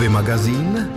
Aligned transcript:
Hobby 0.00 0.08
magazín 0.08 0.88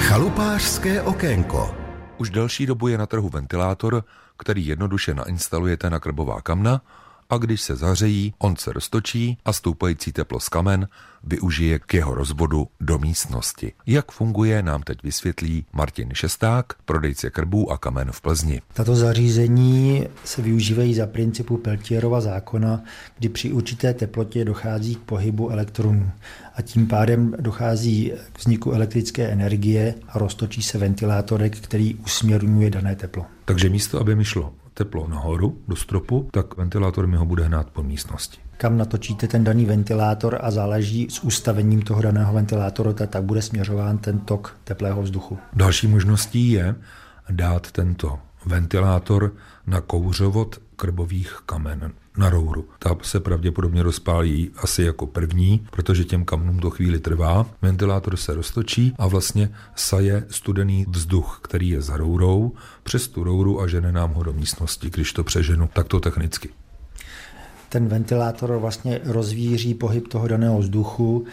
Chalupářské 0.00 1.02
okénko. 1.02 1.74
Už 2.18 2.30
delší 2.30 2.66
dobu 2.66 2.88
je 2.88 2.98
na 2.98 3.06
trhu 3.06 3.28
ventilátor, 3.28 4.04
který 4.36 4.66
jednoduše 4.66 5.14
nainstalujete 5.14 5.90
na 5.90 6.00
krbová 6.00 6.40
kamna 6.40 6.80
a 7.30 7.38
když 7.38 7.60
se 7.60 7.76
zahřejí, 7.76 8.34
on 8.38 8.56
se 8.56 8.72
roztočí 8.72 9.38
a 9.44 9.52
stoupající 9.52 10.12
teplo 10.12 10.40
z 10.40 10.48
kamen 10.48 10.88
využije 11.24 11.78
k 11.78 11.94
jeho 11.94 12.14
rozvodu 12.14 12.68
do 12.80 12.98
místnosti. 12.98 13.72
Jak 13.86 14.12
funguje, 14.12 14.62
nám 14.62 14.82
teď 14.82 15.02
vysvětlí 15.02 15.66
Martin 15.72 16.08
Šesták, 16.12 16.72
prodejce 16.84 17.30
krbů 17.30 17.72
a 17.72 17.78
kamen 17.78 18.12
v 18.12 18.20
Plzni. 18.20 18.60
Tato 18.72 18.96
zařízení 18.96 20.06
se 20.24 20.42
využívají 20.42 20.94
za 20.94 21.06
principu 21.06 21.56
Peltierova 21.56 22.20
zákona, 22.20 22.82
kdy 23.18 23.28
při 23.28 23.52
určité 23.52 23.94
teplotě 23.94 24.44
dochází 24.44 24.94
k 24.94 24.98
pohybu 25.00 25.50
elektronů 25.50 26.10
a 26.54 26.62
tím 26.62 26.86
pádem 26.86 27.34
dochází 27.40 28.12
k 28.32 28.38
vzniku 28.38 28.72
elektrické 28.72 29.28
energie 29.28 29.94
a 30.08 30.18
roztočí 30.18 30.62
se 30.62 30.78
ventilátorek, 30.78 31.58
který 31.60 31.94
usměrňuje 31.94 32.70
dané 32.70 32.96
teplo. 32.96 33.26
Takže 33.44 33.68
místo, 33.68 34.00
aby 34.00 34.16
mi 34.16 34.24
šlo 34.24 34.52
teplo 34.78 35.08
nahoru 35.08 35.58
do 35.68 35.76
stropu, 35.76 36.28
tak 36.30 36.56
ventilátor 36.56 37.06
mi 37.06 37.16
ho 37.16 37.26
bude 37.26 37.44
hnát 37.44 37.70
po 37.70 37.82
místnosti. 37.82 38.38
Kam 38.56 38.78
natočíte 38.78 39.26
ten 39.28 39.44
daný 39.44 39.64
ventilátor 39.66 40.38
a 40.42 40.50
záleží 40.50 41.06
s 41.10 41.20
ustavením 41.24 41.82
toho 41.82 42.02
daného 42.02 42.32
ventilátoru, 42.34 42.92
tak 42.92 43.22
bude 43.22 43.42
směřován 43.42 43.98
ten 43.98 44.18
tok 44.18 44.56
teplého 44.64 45.02
vzduchu. 45.02 45.38
Další 45.52 45.86
možností 45.86 46.50
je 46.50 46.74
dát 47.30 47.70
tento 47.70 48.18
ventilátor 48.46 49.34
na 49.66 49.80
kouřovod 49.80 50.60
krbových 50.76 51.38
kamen 51.46 51.92
na 52.18 52.30
rouru. 52.30 52.68
Ta 52.78 52.96
se 53.02 53.20
pravděpodobně 53.20 53.82
rozpálí 53.82 54.50
asi 54.56 54.82
jako 54.82 55.06
první, 55.06 55.66
protože 55.70 56.04
těm 56.04 56.24
kamnům 56.24 56.58
to 56.58 56.70
chvíli 56.70 56.98
trvá. 56.98 57.46
Ventilátor 57.62 58.16
se 58.16 58.34
roztočí 58.34 58.94
a 58.98 59.06
vlastně 59.06 59.50
saje 59.74 60.24
studený 60.30 60.86
vzduch, 60.88 61.40
který 61.42 61.68
je 61.68 61.82
za 61.82 61.96
rourou, 61.96 62.52
přes 62.82 63.08
tu 63.08 63.24
rouru 63.24 63.60
a 63.60 63.66
žene 63.66 63.92
nám 63.92 64.12
ho 64.12 64.22
do 64.22 64.32
místnosti, 64.32 64.90
když 64.90 65.12
to 65.12 65.24
přeženu 65.24 65.68
takto 65.72 66.00
technicky. 66.00 66.48
Ten 67.68 67.88
ventilátor 67.88 68.56
vlastně 68.56 69.00
rozvíří 69.04 69.74
pohyb 69.74 70.08
toho 70.08 70.28
daného 70.28 70.58
vzduchu, 70.58 71.24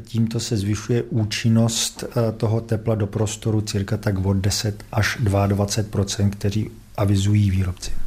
tímto 0.00 0.40
se 0.40 0.56
zvyšuje 0.56 1.02
účinnost 1.02 2.04
eh, 2.04 2.32
toho 2.32 2.60
tepla 2.60 2.94
do 2.94 3.06
prostoru 3.06 3.60
cirka 3.60 3.96
tak 3.96 4.26
od 4.26 4.36
10 4.36 4.84
až 4.92 5.18
22 5.20 6.04
kteří 6.30 6.70
avizují 6.96 7.50
výrobci 7.50 8.03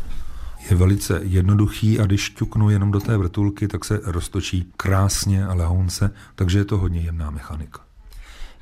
je 0.72 0.78
velice 0.78 1.20
jednoduchý 1.24 2.00
a 2.00 2.06
když 2.06 2.30
ťuknu 2.30 2.70
jenom 2.70 2.92
do 2.92 3.00
té 3.00 3.18
vrtulky, 3.18 3.68
tak 3.68 3.86
se 3.86 4.00
roztočí 4.04 4.72
krásně 4.78 5.46
a 5.46 5.54
lehonce, 5.54 6.14
takže 6.36 6.60
je 6.60 6.66
to 6.66 6.78
hodně 6.78 7.00
jemná 7.02 7.30
mechanika. 7.30 7.80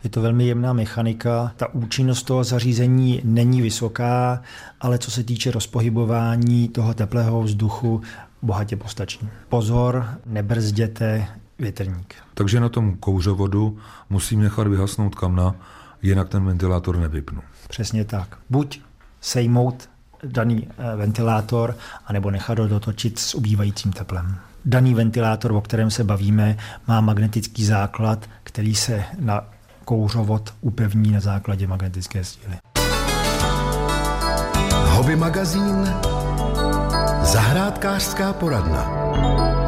Je 0.04 0.10
to 0.10 0.22
velmi 0.22 0.48
jemná 0.48 0.74
mechanika. 0.74 1.52
Ta 1.56 1.74
účinnost 1.74 2.24
toho 2.24 2.44
zařízení 2.44 3.22
není 3.24 3.62
vysoká, 3.62 4.42
ale 4.82 4.98
co 4.98 5.12
se 5.12 5.24
týče 5.24 5.52
rozpohybování 5.52 6.70
toho 6.70 6.94
teplého 6.94 7.44
vzduchu, 7.44 8.02
bohatě 8.42 8.76
postačí. 8.76 9.30
Pozor, 9.50 10.08
nebrzděte 10.26 11.28
větrník. 11.60 12.16
Takže 12.34 12.60
na 12.60 12.70
tom 12.70 12.98
kouřovodu 12.98 13.78
musím 14.10 14.40
nechat 14.40 14.68
vyhasnout 14.68 15.16
kamna, 15.16 15.56
jinak 16.02 16.30
ten 16.30 16.46
ventilátor 16.46 16.98
nevypnu. 16.98 17.42
Přesně 17.68 18.06
tak. 18.06 18.38
Buď 18.50 18.82
sejmout 19.22 19.90
daný 20.24 20.68
eh, 20.68 20.96
ventilátor 20.96 21.78
anebo 22.06 22.32
nechat 22.32 22.60
ho 22.60 22.68
dotočit 22.68 23.20
s 23.20 23.36
ubývajícím 23.36 23.92
teplem. 23.92 24.36
Daný 24.66 24.94
ventilátor, 24.94 25.52
o 25.52 25.62
kterém 25.62 25.92
se 25.92 26.04
bavíme, 26.04 26.58
má 26.88 27.02
magnetický 27.02 27.66
základ, 27.66 28.30
který 28.44 28.76
se 28.76 29.04
na 29.20 29.42
kouřovod 29.86 30.54
upevní 30.62 31.12
na 31.12 31.20
základě 31.20 31.68
magnetické 31.68 32.24
síly. 32.24 32.58
Hobby 34.86 35.16
magazín 35.16 35.90
Zahrádkářská 37.24 38.34
poradna. 38.34 39.65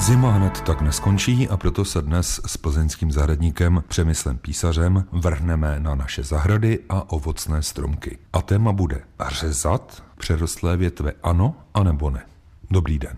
Zima 0.00 0.30
hned 0.30 0.60
tak 0.60 0.80
neskončí 0.82 1.48
a 1.48 1.56
proto 1.56 1.84
se 1.84 2.02
dnes 2.02 2.40
s 2.46 2.56
plzeňským 2.56 3.12
zahradníkem 3.12 3.84
Přemyslem 3.88 4.38
Písařem 4.38 5.04
vrhneme 5.12 5.80
na 5.80 5.94
naše 5.94 6.22
zahrady 6.22 6.78
a 6.88 7.12
ovocné 7.12 7.62
stromky. 7.62 8.18
A 8.32 8.42
téma 8.42 8.72
bude 8.72 9.00
řezat 9.28 10.02
přerostlé 10.18 10.76
větve 10.76 11.12
ano 11.22 11.54
a 11.74 11.82
nebo 11.82 12.10
ne. 12.10 12.22
Dobrý 12.70 12.98
den. 12.98 13.16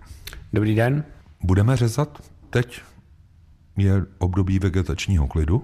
Dobrý 0.53 0.75
den. 0.75 1.05
Budeme 1.43 1.77
řezat? 1.77 2.23
Teď 2.51 2.81
je 3.77 4.03
období 4.19 4.59
vegetačního 4.59 5.27
klidu. 5.27 5.63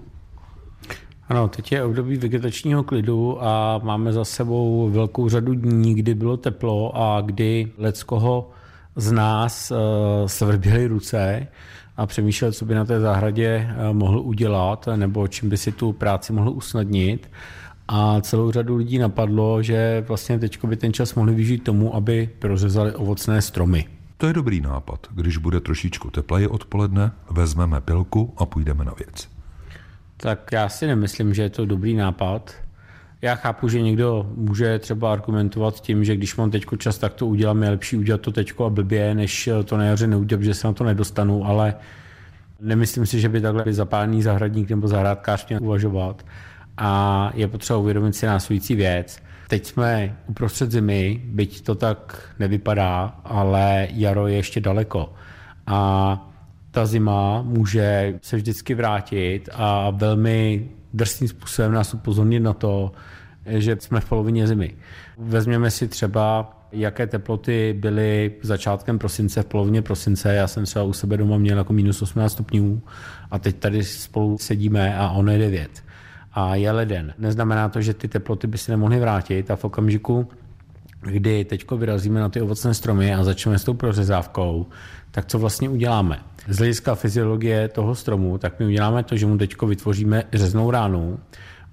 Ano, 1.29 1.47
teď 1.47 1.71
je 1.71 1.83
období 1.83 2.17
vegetačního 2.17 2.83
klidu 2.83 3.43
a 3.43 3.81
máme 3.83 4.13
za 4.13 4.25
sebou 4.25 4.89
velkou 4.89 5.29
řadu 5.29 5.53
dní, 5.53 5.95
kdy 5.95 6.15
bylo 6.15 6.37
teplo 6.37 6.97
a 6.97 7.21
kdy 7.21 7.71
leckoho 7.77 8.51
z 8.95 9.11
nás 9.11 9.71
uh, 9.71 9.77
svrběly 10.27 10.87
ruce 10.87 11.47
a 11.97 12.05
přemýšlel, 12.05 12.51
co 12.51 12.65
by 12.65 12.75
na 12.75 12.85
té 12.85 12.99
zahradě 12.99 13.69
uh, 13.69 13.97
mohl 13.97 14.19
udělat 14.19 14.87
nebo 14.95 15.27
čím 15.27 15.49
by 15.49 15.57
si 15.57 15.71
tu 15.71 15.93
práci 15.93 16.33
mohl 16.33 16.49
usnadnit. 16.49 17.31
A 17.87 18.21
celou 18.21 18.51
řadu 18.51 18.75
lidí 18.75 18.97
napadlo, 18.97 19.63
že 19.63 20.05
vlastně 20.07 20.39
teď 20.39 20.63
by 20.63 20.75
ten 20.75 20.93
čas 20.93 21.15
mohli 21.15 21.33
využít 21.33 21.63
tomu, 21.63 21.95
aby 21.95 22.29
prozezali 22.39 22.93
ovocné 22.93 23.41
stromy. 23.41 23.85
To 24.17 24.27
je 24.27 24.33
dobrý 24.33 24.61
nápad. 24.61 25.07
Když 25.11 25.37
bude 25.37 25.59
trošičku 25.59 26.09
tepleji 26.09 26.47
odpoledne, 26.47 27.11
vezmeme 27.31 27.81
pilku 27.81 28.33
a 28.37 28.45
půjdeme 28.45 28.85
na 28.85 28.93
věc. 28.97 29.29
Tak 30.17 30.51
já 30.51 30.69
si 30.69 30.87
nemyslím, 30.87 31.33
že 31.33 31.41
je 31.41 31.49
to 31.49 31.65
dobrý 31.65 31.95
nápad. 31.95 32.55
Já 33.21 33.35
chápu, 33.35 33.69
že 33.69 33.81
někdo 33.81 34.29
může 34.35 34.79
třeba 34.79 35.13
argumentovat 35.13 35.81
tím, 35.81 36.03
že 36.03 36.15
když 36.15 36.35
mám 36.35 36.51
teď 36.51 36.65
čas, 36.77 36.97
tak 36.97 37.13
to 37.13 37.27
udělám, 37.27 37.63
je 37.63 37.69
lepší 37.69 37.97
udělat 37.97 38.21
to 38.21 38.31
teď 38.31 38.53
a 38.65 38.69
blbě, 38.69 39.15
než 39.15 39.49
to 39.65 39.77
na 39.77 39.83
jaře 39.83 40.07
neudělat, 40.07 40.43
že 40.43 40.53
se 40.53 40.67
na 40.67 40.73
to 40.73 40.83
nedostanu, 40.83 41.45
ale 41.45 41.75
nemyslím 42.61 43.05
si, 43.05 43.19
že 43.19 43.29
by 43.29 43.41
takhle 43.41 43.73
zapálený 43.73 44.21
zahradník 44.21 44.69
nebo 44.69 44.87
zahrádkář 44.87 45.47
měl 45.49 45.63
uvažovat. 45.63 46.25
A 46.77 47.31
je 47.33 47.47
potřeba 47.47 47.79
uvědomit 47.79 48.15
si 48.15 48.25
následující 48.25 48.75
věc. 48.75 49.19
Teď 49.47 49.65
jsme 49.65 50.17
uprostřed 50.27 50.71
zimy, 50.71 51.21
byť 51.25 51.61
to 51.61 51.75
tak 51.75 52.29
nevypadá, 52.39 53.19
ale 53.23 53.87
jaro 53.91 54.27
je 54.27 54.35
ještě 54.35 54.61
daleko. 54.61 55.13
A 55.67 56.31
ta 56.71 56.85
zima 56.85 57.41
může 57.41 58.19
se 58.21 58.35
vždycky 58.35 58.75
vrátit 58.75 59.49
a 59.53 59.89
velmi 59.89 60.69
drsným 60.93 61.27
způsobem 61.27 61.71
nás 61.71 61.93
upozornit 61.93 62.39
na 62.39 62.53
to, 62.53 62.91
že 63.45 63.77
jsme 63.79 63.99
v 63.99 64.05
polovině 64.05 64.47
zimy. 64.47 64.75
Vezměme 65.17 65.71
si 65.71 65.87
třeba, 65.87 66.55
jaké 66.71 67.07
teploty 67.07 67.75
byly 67.79 68.31
začátkem 68.41 68.99
prosince, 68.99 69.43
v 69.43 69.45
polovině 69.45 69.81
prosince. 69.81 70.33
Já 70.33 70.47
jsem 70.47 70.65
třeba 70.65 70.85
u 70.85 70.93
sebe 70.93 71.17
doma 71.17 71.37
měl 71.37 71.57
jako 71.57 71.73
minus 71.73 72.01
18 72.01 72.31
stupňů 72.31 72.81
a 73.31 73.39
teď 73.39 73.55
tady 73.55 73.83
spolu 73.83 74.37
sedíme 74.37 74.97
a 74.97 75.09
ono 75.09 75.31
je 75.31 75.37
9 75.37 75.83
a 76.33 76.55
je 76.55 76.71
leden. 76.71 77.13
Neznamená 77.17 77.69
to, 77.69 77.81
že 77.81 77.93
ty 77.93 78.07
teploty 78.07 78.47
by 78.47 78.57
se 78.57 78.71
nemohly 78.71 78.99
vrátit 78.99 79.51
a 79.51 79.55
v 79.55 79.63
okamžiku, 79.63 80.27
kdy 81.01 81.45
teď 81.45 81.71
vyrazíme 81.71 82.19
na 82.19 82.29
ty 82.29 82.41
ovocné 82.41 82.73
stromy 82.73 83.13
a 83.13 83.23
začneme 83.23 83.59
s 83.59 83.63
tou 83.63 83.73
prořezávkou, 83.73 84.65
tak 85.11 85.25
co 85.25 85.39
vlastně 85.39 85.69
uděláme? 85.69 86.19
Z 86.47 86.57
hlediska 86.57 86.95
fyziologie 86.95 87.67
toho 87.67 87.95
stromu, 87.95 88.37
tak 88.37 88.59
my 88.59 88.65
uděláme 88.65 89.03
to, 89.03 89.17
že 89.17 89.25
mu 89.25 89.37
teď 89.37 89.61
vytvoříme 89.61 90.23
řeznou 90.33 90.71
ránu 90.71 91.19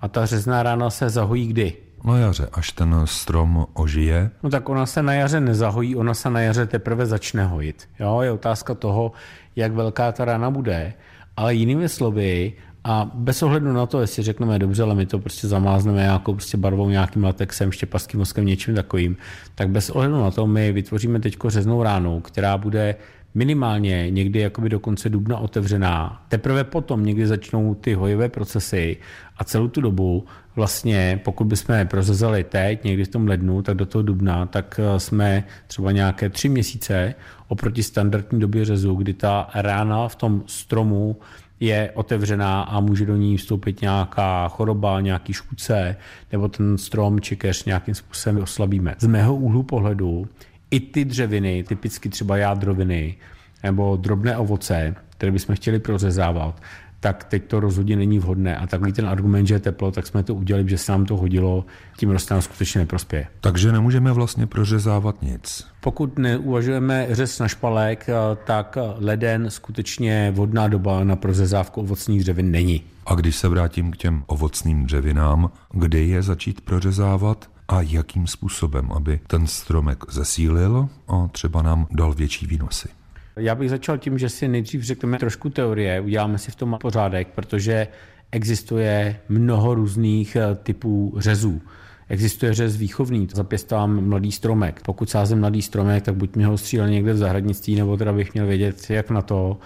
a 0.00 0.08
ta 0.08 0.26
řezná 0.26 0.62
rána 0.62 0.90
se 0.90 1.10
zahojí 1.10 1.46
kdy? 1.46 1.72
Na 2.04 2.18
jaře, 2.18 2.48
až 2.52 2.72
ten 2.72 3.02
strom 3.04 3.66
ožije. 3.72 4.30
No 4.42 4.50
tak 4.50 4.68
ona 4.68 4.86
se 4.86 5.02
na 5.02 5.12
jaře 5.12 5.40
nezahojí, 5.40 5.96
ona 5.96 6.14
se 6.14 6.30
na 6.30 6.40
jaře 6.40 6.66
teprve 6.66 7.06
začne 7.06 7.44
hojit. 7.44 7.88
Jo, 8.00 8.20
je 8.20 8.32
otázka 8.32 8.74
toho, 8.74 9.12
jak 9.56 9.72
velká 9.72 10.12
ta 10.12 10.24
rána 10.24 10.50
bude. 10.50 10.94
Ale 11.36 11.54
jinými 11.54 11.88
slovy, 11.88 12.52
a 12.88 13.10
bez 13.14 13.42
ohledu 13.42 13.72
na 13.72 13.86
to, 13.86 14.00
jestli 14.00 14.22
řekneme 14.22 14.58
dobře, 14.58 14.82
ale 14.82 14.94
my 14.94 15.06
to 15.06 15.18
prostě 15.18 15.48
zamázneme 15.48 16.02
nějakou 16.02 16.34
prostě 16.34 16.56
barvou, 16.56 16.90
nějakým 16.90 17.24
latexem, 17.24 17.72
štěpastým 17.72 18.20
mozkem, 18.20 18.46
něčím 18.46 18.74
takovým, 18.74 19.16
tak 19.54 19.68
bez 19.68 19.90
ohledu 19.90 20.22
na 20.22 20.30
to 20.30 20.46
my 20.46 20.72
vytvoříme 20.72 21.20
teď 21.20 21.36
řeznou 21.48 21.82
ránu, 21.82 22.20
která 22.20 22.58
bude 22.58 22.94
minimálně 23.36 24.10
někdy 24.10 24.40
jakoby 24.40 24.68
do 24.68 24.80
konce 24.80 25.08
dubna 25.08 25.38
otevřená. 25.38 26.24
Teprve 26.28 26.64
potom 26.64 27.04
někdy 27.04 27.26
začnou 27.26 27.74
ty 27.74 27.94
hojivé 27.94 28.28
procesy 28.28 28.96
a 29.36 29.44
celou 29.44 29.68
tu 29.68 29.80
dobu 29.80 30.24
vlastně, 30.56 31.20
pokud 31.24 31.44
bychom 31.44 31.74
je 31.74 32.44
teď, 32.44 32.84
někdy 32.84 33.04
v 33.04 33.08
tom 33.08 33.28
lednu, 33.28 33.62
tak 33.62 33.76
do 33.76 33.86
toho 33.86 34.02
dubna, 34.02 34.46
tak 34.46 34.80
eh, 34.82 35.00
jsme 35.00 35.44
třeba 35.66 35.92
nějaké 35.92 36.28
tři 36.30 36.48
měsíce 36.48 37.14
oproti 37.48 37.82
standardní 37.82 38.40
době 38.40 38.64
řezu, 38.64 38.94
kdy 38.94 39.14
ta 39.14 39.48
rána 39.54 40.08
v 40.08 40.16
tom 40.16 40.42
stromu 40.46 41.16
je 41.60 41.90
otevřená 41.94 42.62
a 42.62 42.80
může 42.80 43.06
do 43.06 43.16
ní 43.16 43.36
vstoupit 43.36 43.80
nějaká 43.80 44.48
choroba, 44.48 45.00
nějaký 45.00 45.32
škůdce, 45.32 45.96
nebo 46.32 46.48
ten 46.48 46.78
strom 46.78 47.20
či 47.20 47.36
keř 47.36 47.64
nějakým 47.64 47.94
způsobem 47.94 48.42
oslabíme. 48.42 48.94
Z 48.98 49.06
mého 49.06 49.36
úhlu 49.36 49.62
pohledu 49.62 50.28
i 50.70 50.80
ty 50.80 51.04
dřeviny, 51.04 51.64
typicky 51.68 52.08
třeba 52.08 52.36
jádroviny 52.36 53.16
nebo 53.62 53.96
drobné 53.96 54.36
ovoce, 54.36 54.94
které 55.10 55.32
bychom 55.32 55.54
chtěli 55.54 55.78
prořezávat, 55.78 56.62
tak 57.00 57.24
teď 57.24 57.44
to 57.44 57.60
rozhodně 57.60 57.96
není 57.96 58.18
vhodné. 58.18 58.56
A 58.56 58.66
takový 58.66 58.92
ten 58.92 59.06
argument, 59.06 59.46
že 59.46 59.54
je 59.54 59.58
teplo, 59.60 59.90
tak 59.90 60.06
jsme 60.06 60.22
to 60.22 60.34
udělali, 60.34 60.68
že 60.68 60.78
se 60.78 60.92
nám 60.92 61.06
to 61.06 61.16
hodilo, 61.16 61.64
tím 61.96 62.10
rostlinám 62.10 62.42
skutečně 62.42 62.78
neprospěje. 62.78 63.26
Takže 63.40 63.72
nemůžeme 63.72 64.12
vlastně 64.12 64.46
prořezávat 64.46 65.22
nic. 65.22 65.66
Pokud 65.80 66.18
neuvažujeme 66.18 67.06
řez 67.10 67.38
na 67.38 67.48
špalek, 67.48 68.06
tak 68.44 68.78
leden 68.96 69.50
skutečně 69.50 70.32
vhodná 70.34 70.68
doba 70.68 71.04
na 71.04 71.16
prořezávku 71.16 71.80
ovocných 71.80 72.20
dřevin 72.20 72.50
není. 72.50 72.82
A 73.06 73.14
když 73.14 73.36
se 73.36 73.48
vrátím 73.48 73.90
k 73.90 73.96
těm 73.96 74.22
ovocným 74.26 74.86
dřevinám, 74.86 75.50
kde 75.72 76.02
je 76.02 76.22
začít 76.22 76.60
prořezávat 76.60 77.50
a 77.68 77.80
jakým 77.80 78.26
způsobem, 78.26 78.92
aby 78.92 79.20
ten 79.26 79.46
stromek 79.46 80.04
zesílil 80.08 80.88
a 81.08 81.28
třeba 81.32 81.62
nám 81.62 81.86
dal 81.90 82.12
větší 82.12 82.46
výnosy? 82.46 82.88
Já 83.36 83.54
bych 83.54 83.70
začal 83.70 83.98
tím, 83.98 84.18
že 84.18 84.28
si 84.28 84.48
nejdřív 84.48 84.82
řekneme 84.82 85.18
trošku 85.18 85.50
teorie, 85.50 86.00
uděláme 86.00 86.38
si 86.38 86.50
v 86.50 86.54
tom 86.54 86.76
pořádek, 86.80 87.28
protože 87.34 87.88
existuje 88.32 89.20
mnoho 89.28 89.74
různých 89.74 90.36
eh, 90.36 90.54
typů 90.54 91.14
řezů. 91.18 91.62
Existuje 92.08 92.54
řez 92.54 92.76
výchovný, 92.76 93.28
zapěstám 93.34 94.08
mladý 94.08 94.32
stromek. 94.32 94.80
Pokud 94.84 95.10
sázím 95.10 95.40
mladý 95.40 95.62
stromek, 95.62 96.04
tak 96.04 96.14
buď 96.14 96.36
mi 96.36 96.44
ho 96.44 96.58
střílel 96.58 96.88
někde 96.88 97.12
v 97.12 97.16
zahradnictví, 97.16 97.74
nebo 97.74 97.96
teda 97.96 98.12
bych 98.12 98.34
měl 98.34 98.46
vědět, 98.46 98.90
jak 98.90 99.10
na 99.10 99.22
to. 99.22 99.58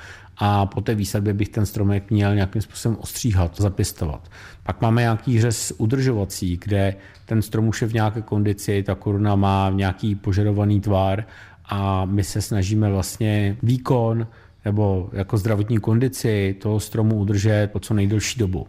A 0.42 0.66
po 0.66 0.80
té 0.80 0.94
výsadbě 0.94 1.34
bych 1.34 1.48
ten 1.48 1.66
stromek 1.66 2.10
měl 2.10 2.34
nějakým 2.34 2.62
způsobem 2.62 2.98
ostříhat, 3.00 3.60
zapěstovat. 3.60 4.30
Pak 4.62 4.80
máme 4.80 5.02
nějaký 5.02 5.40
řez 5.40 5.72
udržovací, 5.78 6.58
kde 6.64 6.94
ten 7.26 7.42
strom 7.42 7.68
už 7.68 7.82
je 7.82 7.88
v 7.88 7.94
nějaké 7.94 8.22
kondici, 8.22 8.82
ta 8.82 8.94
koruna 8.94 9.36
má 9.36 9.70
nějaký 9.70 10.14
požadovaný 10.14 10.80
tvar 10.80 11.24
a 11.64 12.04
my 12.04 12.24
se 12.24 12.42
snažíme 12.42 12.90
vlastně 12.90 13.56
výkon 13.62 14.26
nebo 14.64 15.10
jako 15.12 15.36
zdravotní 15.36 15.78
kondici 15.78 16.56
toho 16.60 16.80
stromu 16.80 17.16
udržet 17.16 17.68
po 17.72 17.80
co 17.80 17.94
nejdelší 17.94 18.38
dobu. 18.38 18.66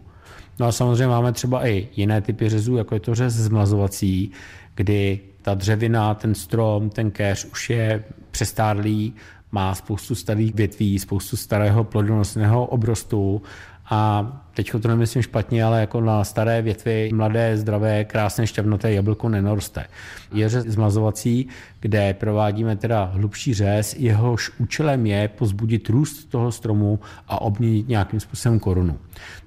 No 0.58 0.66
a 0.66 0.72
samozřejmě 0.72 1.06
máme 1.06 1.32
třeba 1.32 1.66
i 1.66 1.88
jiné 1.96 2.20
typy 2.20 2.48
řezů, 2.48 2.76
jako 2.76 2.94
je 2.94 3.00
to 3.00 3.14
řez 3.14 3.34
zmlazovací, 3.34 4.30
kdy 4.74 5.20
ta 5.42 5.54
dřevina, 5.54 6.14
ten 6.14 6.34
strom, 6.34 6.90
ten 6.90 7.10
keř 7.10 7.44
už 7.44 7.70
je 7.70 8.04
přestárlý, 8.30 9.14
má 9.52 9.74
spoustu 9.74 10.14
starých 10.14 10.54
větví, 10.54 10.98
spoustu 10.98 11.36
starého 11.36 11.84
plodonosného 11.84 12.66
obrostu 12.66 13.42
a 13.90 14.32
teď 14.54 14.72
to 14.82 14.88
nemyslím 14.88 15.22
špatně, 15.22 15.64
ale 15.64 15.80
jako 15.80 16.00
na 16.00 16.24
staré 16.24 16.62
větvy 16.62 17.10
mladé, 17.14 17.56
zdravé, 17.56 18.04
krásné, 18.04 18.46
šťavnaté 18.46 18.92
jablko 18.92 19.28
nenoroste. 19.28 19.84
Je 20.32 20.48
řez 20.48 20.64
zmazovací, 20.64 21.48
kde 21.80 22.14
provádíme 22.14 22.76
teda 22.76 23.04
hlubší 23.04 23.54
řez, 23.54 23.94
jehož 23.98 24.50
účelem 24.58 25.06
je 25.06 25.28
pozbudit 25.28 25.88
růst 25.88 26.24
toho 26.24 26.52
stromu 26.52 27.00
a 27.28 27.40
obměnit 27.40 27.88
nějakým 27.88 28.20
způsobem 28.20 28.58
korunu. 28.58 28.98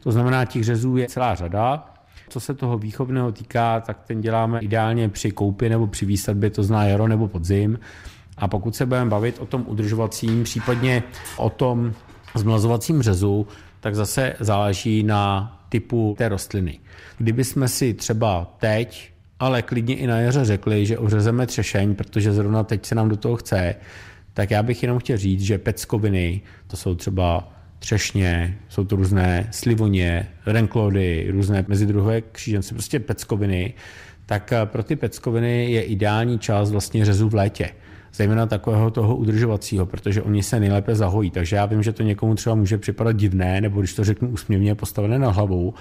To 0.04 0.12
znamená, 0.12 0.46
těch 0.46 0.64
řezů 0.64 0.98
je 0.98 1.08
celá 1.08 1.36
řada, 1.36 1.94
co 2.30 2.40
se 2.40 2.54
toho 2.54 2.78
výchovného 2.78 3.32
týká, 3.32 3.80
tak 3.80 3.98
ten 4.08 4.22
děláme 4.22 4.60
ideálně 4.60 5.10
při 5.10 5.32
koupi 5.32 5.70
nebo 5.70 5.88
při 5.88 6.06
výsadbě, 6.06 6.50
to 6.50 6.64
zná 6.64 6.84
jaro 6.84 7.08
nebo 7.08 7.28
podzim. 7.28 7.80
A 8.38 8.48
pokud 8.48 8.76
se 8.76 8.86
budeme 8.86 9.10
bavit 9.10 9.40
o 9.40 9.46
tom 9.46 9.64
udržovacím, 9.68 10.44
případně 10.44 11.04
o 11.38 11.50
tom 11.50 11.94
zmlazovacím 12.36 13.02
řezu, 13.02 13.48
tak 13.80 13.96
zase 13.96 14.36
záleží 14.40 15.04
na 15.04 15.52
typu 15.70 16.16
té 16.18 16.30
rostliny. 16.30 16.80
Kdyby 17.18 17.44
jsme 17.44 17.68
si 17.68 17.94
třeba 17.94 18.56
teď, 18.60 19.12
ale 19.40 19.62
klidně 19.62 19.96
i 19.96 20.08
na 20.08 20.20
jaře 20.20 20.46
řekli, 20.46 20.86
že 20.86 20.98
ořezeme 20.98 21.48
třešeň, 21.48 21.96
protože 21.96 22.34
zrovna 22.34 22.64
teď 22.64 22.86
se 22.86 22.96
nám 22.96 23.10
do 23.10 23.18
toho 23.18 23.36
chce, 23.36 23.76
tak 24.34 24.52
já 24.52 24.64
bych 24.64 24.84
jenom 24.84 25.00
chtěl 25.00 25.18
říct, 25.18 25.42
že 25.42 25.58
peckoviny, 25.58 26.42
to 26.68 26.78
jsou 26.78 26.96
třeba 26.96 27.52
třešně, 27.80 28.60
jsou 28.70 28.84
to 28.84 28.96
různé 28.96 29.48
slivoně, 29.52 30.28
renklody, 30.46 31.28
různé 31.32 31.66
mezidruhové 31.68 32.22
křížence, 32.22 32.74
prostě 32.74 33.00
peckoviny, 33.00 33.74
tak 34.26 34.54
pro 34.66 34.84
ty 34.84 34.96
peckoviny 34.96 35.72
je 35.72 35.84
ideální 35.84 36.40
čas 36.40 36.72
vlastně 36.72 37.06
řezu 37.06 37.30
v 37.30 37.36
létě 37.36 37.70
zejména 38.16 38.46
takového 38.46 38.92
toho 38.92 39.16
udržovacího, 39.16 39.86
protože 39.86 40.22
oni 40.22 40.44
se 40.44 40.60
nejlépe 40.60 40.96
zahojí. 40.96 41.32
Takže 41.32 41.56
já 41.56 41.66
vím, 41.66 41.84
že 41.84 41.94
to 41.94 42.04
někomu 42.04 42.36
třeba 42.36 42.56
může 42.56 42.78
připadat 42.78 43.16
divné, 43.16 43.62
nebo 43.62 43.80
když 43.80 43.94
to 43.94 44.04
řeknu 44.04 44.30
úsměvně 44.30 44.76
postavené 44.76 45.20
na 45.20 45.32
hlavu, 45.32 45.74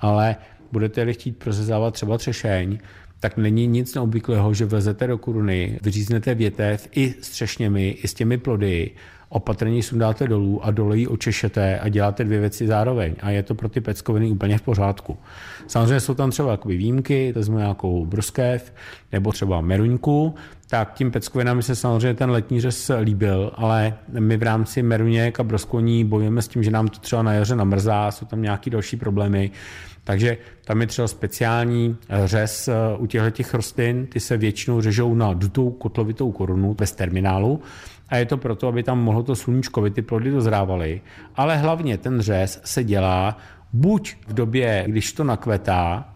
ale 0.00 0.36
budete-li 0.72 1.14
chtít 1.14 1.36
prosezávat 1.36 1.94
třeba 1.94 2.18
třešeň, 2.18 2.78
tak 3.20 3.36
není 3.36 3.66
nic 3.66 3.94
neobvyklého, 3.94 4.54
že 4.54 4.64
vezete 4.64 5.06
do 5.06 5.18
koruny, 5.18 5.78
vyříznete 5.82 6.34
větev 6.34 6.88
i 6.92 7.14
s 7.20 7.30
třešněmi, 7.30 7.88
i 7.90 8.08
s 8.08 8.14
těmi 8.14 8.38
plody, 8.38 8.90
opatrně 9.28 9.82
sundáte 9.82 10.28
dolů 10.28 10.64
a 10.64 10.70
dole 10.70 10.98
ji 10.98 11.06
očešete 11.06 11.78
a 11.78 11.88
děláte 11.88 12.24
dvě 12.24 12.40
věci 12.40 12.66
zároveň. 12.66 13.14
A 13.20 13.30
je 13.30 13.42
to 13.42 13.54
pro 13.54 13.68
ty 13.68 13.80
peckoviny 13.80 14.30
úplně 14.30 14.58
v 14.58 14.62
pořádku. 14.62 15.16
Samozřejmě 15.66 16.00
jsou 16.00 16.14
tam 16.14 16.30
třeba 16.30 16.50
jakoby 16.50 16.76
výjimky, 16.76 17.32
vezmu 17.32 17.58
nějakou 17.58 18.06
bruskev 18.06 18.72
nebo 19.12 19.32
třeba 19.32 19.60
meruňku, 19.60 20.34
tak 20.70 20.94
tím 20.94 21.10
peckovinami 21.10 21.62
se 21.62 21.76
samozřejmě 21.76 22.14
ten 22.14 22.30
letní 22.30 22.60
řez 22.60 22.90
líbil, 23.00 23.52
ale 23.54 23.94
my 24.18 24.36
v 24.36 24.42
rámci 24.42 24.82
meruněk 24.82 25.40
a 25.40 25.44
broskoní 25.44 26.04
bojujeme 26.04 26.42
s 26.42 26.48
tím, 26.48 26.62
že 26.62 26.70
nám 26.70 26.88
to 26.88 26.98
třeba 26.98 27.22
na 27.22 27.32
jaře 27.32 27.56
namrzá, 27.56 28.10
jsou 28.10 28.26
tam 28.26 28.42
nějaké 28.42 28.70
další 28.70 28.96
problémy, 28.96 29.50
takže 30.10 30.36
tam 30.64 30.80
je 30.80 30.86
třeba 30.86 31.08
speciální 31.08 31.96
řez 32.24 32.68
eh, 32.68 32.74
u 32.98 33.06
těchto 33.06 33.30
těch 33.30 33.54
rostlin, 33.54 34.06
ty 34.06 34.20
se 34.20 34.36
většinou 34.36 34.80
řežou 34.80 35.14
na 35.14 35.32
dutou 35.32 35.70
kotlovitou 35.70 36.32
korunu 36.32 36.74
bez 36.74 36.92
terminálu. 36.92 37.60
A 38.08 38.16
je 38.16 38.26
to 38.26 38.36
proto, 38.36 38.68
aby 38.68 38.82
tam 38.82 38.98
mohlo 38.98 39.22
to 39.22 39.36
sluníčko, 39.36 39.80
aby 39.80 39.90
ty 39.90 40.02
plody 40.02 40.30
dozrávaly, 40.30 41.00
ale 41.36 41.56
hlavně 41.56 41.98
ten 41.98 42.20
řez 42.20 42.60
se 42.64 42.84
dělá 42.84 43.36
buď 43.72 44.16
v 44.26 44.34
době, 44.34 44.84
když 44.86 45.12
to 45.12 45.24
nakvetá, 45.24 46.09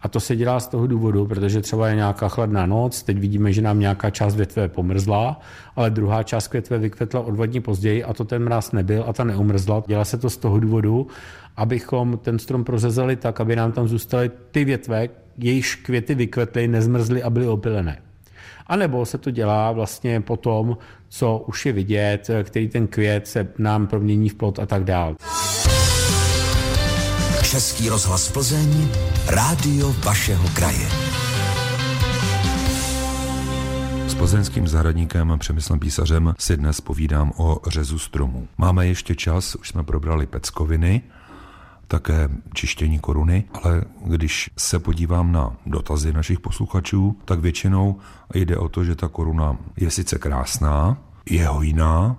a 0.00 0.08
to 0.08 0.20
se 0.20 0.36
dělá 0.36 0.60
z 0.60 0.68
toho 0.68 0.86
důvodu, 0.86 1.26
protože 1.26 1.60
třeba 1.60 1.88
je 1.88 1.94
nějaká 1.94 2.28
chladná 2.28 2.66
noc, 2.66 3.02
teď 3.02 3.18
vidíme, 3.18 3.52
že 3.52 3.62
nám 3.62 3.80
nějaká 3.80 4.10
část 4.10 4.36
větve 4.36 4.68
pomrzla, 4.68 5.40
ale 5.76 5.90
druhá 5.90 6.22
část 6.22 6.52
větve 6.52 6.78
vykvetla 6.78 7.20
o 7.20 7.46
dní 7.46 7.60
později 7.60 8.04
a 8.04 8.12
to 8.12 8.24
ten 8.24 8.44
mráz 8.44 8.72
nebyl 8.72 9.04
a 9.08 9.12
ta 9.12 9.24
neumrzla. 9.24 9.82
Dělá 9.86 10.04
se 10.04 10.18
to 10.18 10.30
z 10.30 10.36
toho 10.36 10.60
důvodu, 10.60 11.06
abychom 11.56 12.18
ten 12.18 12.38
strom 12.38 12.64
prozezali 12.64 13.16
tak, 13.16 13.40
aby 13.40 13.56
nám 13.56 13.72
tam 13.72 13.88
zůstaly 13.88 14.30
ty 14.50 14.64
větve, 14.64 15.08
jejichž 15.38 15.74
květy 15.74 16.14
vykvetly, 16.14 16.68
nezmrzly 16.68 17.22
a 17.22 17.30
byly 17.30 17.46
opilené. 17.46 18.02
A 18.66 18.76
nebo 18.76 19.06
se 19.06 19.18
to 19.18 19.30
dělá 19.30 19.72
vlastně 19.72 20.20
potom, 20.20 20.76
co 21.08 21.44
už 21.46 21.66
je 21.66 21.72
vidět, 21.72 22.30
který 22.42 22.68
ten 22.68 22.86
květ 22.86 23.26
se 23.26 23.48
nám 23.58 23.86
promění 23.86 24.28
v 24.28 24.34
plot 24.34 24.58
a 24.58 24.66
tak 24.66 24.84
dále. 24.84 25.14
Český 27.48 27.88
rozhlas 27.88 28.28
Plzeň, 28.32 28.88
rádio 29.26 29.94
vašeho 30.04 30.48
kraje. 30.54 30.88
S 34.06 34.14
plzeňským 34.14 34.68
zahradníkem 34.68 35.34
Přemyslem 35.38 35.78
Písařem 35.78 36.34
si 36.38 36.56
dnes 36.56 36.80
povídám 36.80 37.32
o 37.36 37.60
řezu 37.66 37.98
stromů. 37.98 38.48
Máme 38.58 38.86
ještě 38.86 39.14
čas, 39.14 39.54
už 39.54 39.68
jsme 39.68 39.82
probrali 39.82 40.26
peckoviny, 40.26 41.02
také 41.86 42.28
čištění 42.54 42.98
koruny, 42.98 43.44
ale 43.62 43.84
když 44.04 44.50
se 44.58 44.78
podívám 44.78 45.32
na 45.32 45.56
dotazy 45.66 46.12
našich 46.12 46.40
posluchačů, 46.40 47.16
tak 47.24 47.40
většinou 47.40 47.96
jde 48.34 48.56
o 48.56 48.68
to, 48.68 48.84
že 48.84 48.96
ta 48.96 49.08
koruna 49.08 49.56
je 49.76 49.90
sice 49.90 50.18
krásná, 50.18 50.96
je 51.30 51.46
hojná, 51.46 52.16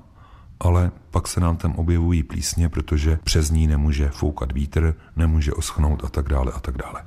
ale 0.59 0.91
pak 1.11 1.27
se 1.27 1.39
nám 1.39 1.57
tam 1.57 1.75
objevují 1.75 2.23
plísně, 2.23 2.69
protože 2.69 3.19
přes 3.23 3.51
ní 3.51 3.67
nemůže 3.67 4.09
foukat 4.09 4.51
vítr, 4.51 4.95
nemůže 5.15 5.53
oschnout 5.53 6.03
a 6.03 6.09
tak 6.09 6.29
dále 6.29 6.51
a 6.51 6.59
tak 6.59 6.77
dále. 6.77 7.03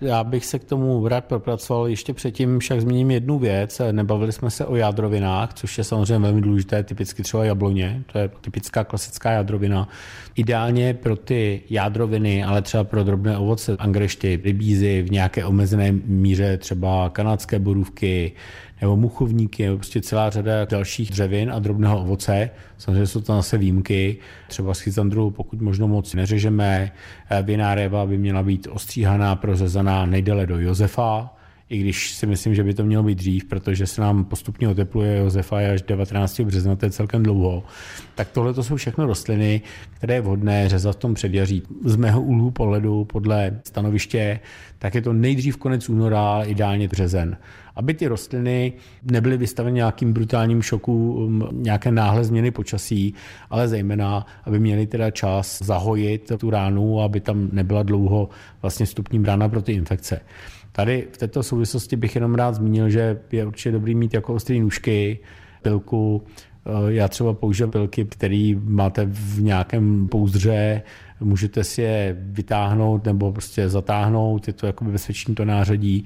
Já 0.00 0.24
bych 0.24 0.46
se 0.46 0.58
k 0.58 0.64
tomu 0.64 1.08
rád 1.08 1.24
propracoval. 1.24 1.88
Ještě 1.88 2.14
předtím 2.14 2.58
však 2.58 2.80
zmíním 2.80 3.10
jednu 3.10 3.38
věc. 3.38 3.80
Nebavili 3.92 4.32
jsme 4.32 4.50
se 4.50 4.66
o 4.66 4.76
jádrovinách, 4.76 5.54
což 5.54 5.78
je 5.78 5.84
samozřejmě 5.84 6.18
velmi 6.18 6.40
důležité, 6.40 6.82
typicky 6.82 7.22
třeba 7.22 7.44
jabloně. 7.44 8.02
To 8.12 8.18
je 8.18 8.30
typická 8.40 8.84
klasická 8.84 9.30
jádrovina. 9.30 9.88
Ideálně 10.34 10.94
pro 10.94 11.16
ty 11.16 11.62
jádroviny, 11.70 12.44
ale 12.44 12.62
třeba 12.62 12.84
pro 12.84 13.04
drobné 13.04 13.38
ovoce, 13.38 13.76
angrešty, 13.78 14.40
rybízy 14.44 15.02
v 15.02 15.10
nějaké 15.10 15.44
omezené 15.44 15.92
míře, 15.92 16.56
třeba 16.56 17.10
kanadské 17.10 17.58
borůvky, 17.58 18.32
nebo 18.84 18.96
muchovníky, 18.96 19.64
nebo 19.64 19.76
prostě 19.76 20.00
celá 20.00 20.30
řada 20.30 20.64
dalších 20.64 21.10
dřevin 21.10 21.52
a 21.52 21.58
drobného 21.58 22.00
ovoce. 22.00 22.50
Samozřejmě 22.78 23.06
jsou 23.06 23.20
to 23.20 23.36
zase 23.36 23.58
výjimky. 23.58 24.16
Třeba 24.48 24.74
schizandru, 24.74 25.30
pokud 25.30 25.60
možno 25.60 25.88
moc 25.88 26.14
neřežeme. 26.14 26.92
Réva 27.74 28.06
by 28.06 28.18
měla 28.18 28.42
být 28.42 28.68
ostříhaná, 28.70 29.36
prozezaná 29.36 30.06
nejdele 30.06 30.46
do 30.46 30.60
Josefa, 30.60 31.34
i 31.74 31.78
když 31.78 32.12
si 32.12 32.26
myslím, 32.26 32.54
že 32.54 32.64
by 32.64 32.74
to 32.74 32.84
mělo 32.84 33.02
být 33.02 33.18
dřív, 33.18 33.44
protože 33.44 33.86
se 33.86 34.00
nám 34.00 34.24
postupně 34.24 34.68
otepluje 34.68 35.18
Josefa 35.18 35.56
až 35.56 35.82
19. 35.82 36.40
března, 36.40 36.76
to 36.76 36.86
je 36.86 36.90
celkem 36.90 37.22
dlouho. 37.22 37.64
Tak 38.14 38.28
tohle 38.30 38.54
to 38.54 38.62
jsou 38.62 38.76
všechno 38.76 39.06
rostliny, 39.06 39.62
které 39.94 40.14
je 40.14 40.20
vhodné 40.20 40.68
řezat 40.68 40.96
v 40.96 40.98
tom 40.98 41.14
předjaří. 41.14 41.62
Z 41.84 41.96
mého 41.96 42.22
úhlu 42.22 42.50
pohledu 42.50 43.04
podle 43.04 43.60
stanoviště, 43.64 44.40
tak 44.78 44.94
je 44.94 45.02
to 45.02 45.12
nejdřív 45.12 45.56
konec 45.56 45.88
února, 45.88 46.42
ideálně 46.44 46.88
březen 46.88 47.36
aby 47.76 47.94
ty 47.94 48.06
rostliny 48.06 48.72
nebyly 49.10 49.36
vystaveny 49.36 49.74
nějakým 49.74 50.12
brutálním 50.12 50.62
šokům, 50.62 51.48
nějaké 51.52 51.92
náhle 51.92 52.24
změny 52.24 52.50
počasí, 52.50 53.14
ale 53.50 53.68
zejména, 53.68 54.26
aby 54.44 54.58
měly 54.58 54.86
teda 54.86 55.10
čas 55.10 55.62
zahojit 55.62 56.32
tu 56.38 56.50
ránu, 56.50 57.00
aby 57.00 57.20
tam 57.20 57.48
nebyla 57.52 57.82
dlouho 57.82 58.28
vlastně 58.62 58.86
vstupní 58.86 59.18
brána 59.18 59.48
pro 59.48 59.62
ty 59.62 59.72
infekce. 59.72 60.20
Tady 60.76 61.08
v 61.12 61.18
této 61.18 61.42
souvislosti 61.42 61.96
bych 61.96 62.14
jenom 62.14 62.34
rád 62.34 62.54
zmínil, 62.54 62.90
že 62.90 63.20
je 63.32 63.46
určitě 63.46 63.72
dobrý 63.72 63.94
mít 63.94 64.14
jako 64.14 64.34
ostrý 64.34 64.60
nůžky, 64.60 65.18
pilku, 65.62 66.22
já 66.88 67.08
třeba 67.08 67.32
používám 67.34 67.70
pilky, 67.70 68.04
které 68.04 68.54
máte 68.64 69.06
v 69.06 69.42
nějakém 69.42 70.08
pouzdře, 70.08 70.82
můžete 71.20 71.64
si 71.64 71.82
je 71.82 72.16
vytáhnout 72.20 73.04
nebo 73.04 73.32
prostě 73.32 73.68
zatáhnout, 73.68 74.46
je 74.46 74.52
to 74.52 74.66
jakoby 74.66 74.92
bezpečný 74.92 75.34
to 75.34 75.44
nářadí. 75.44 76.04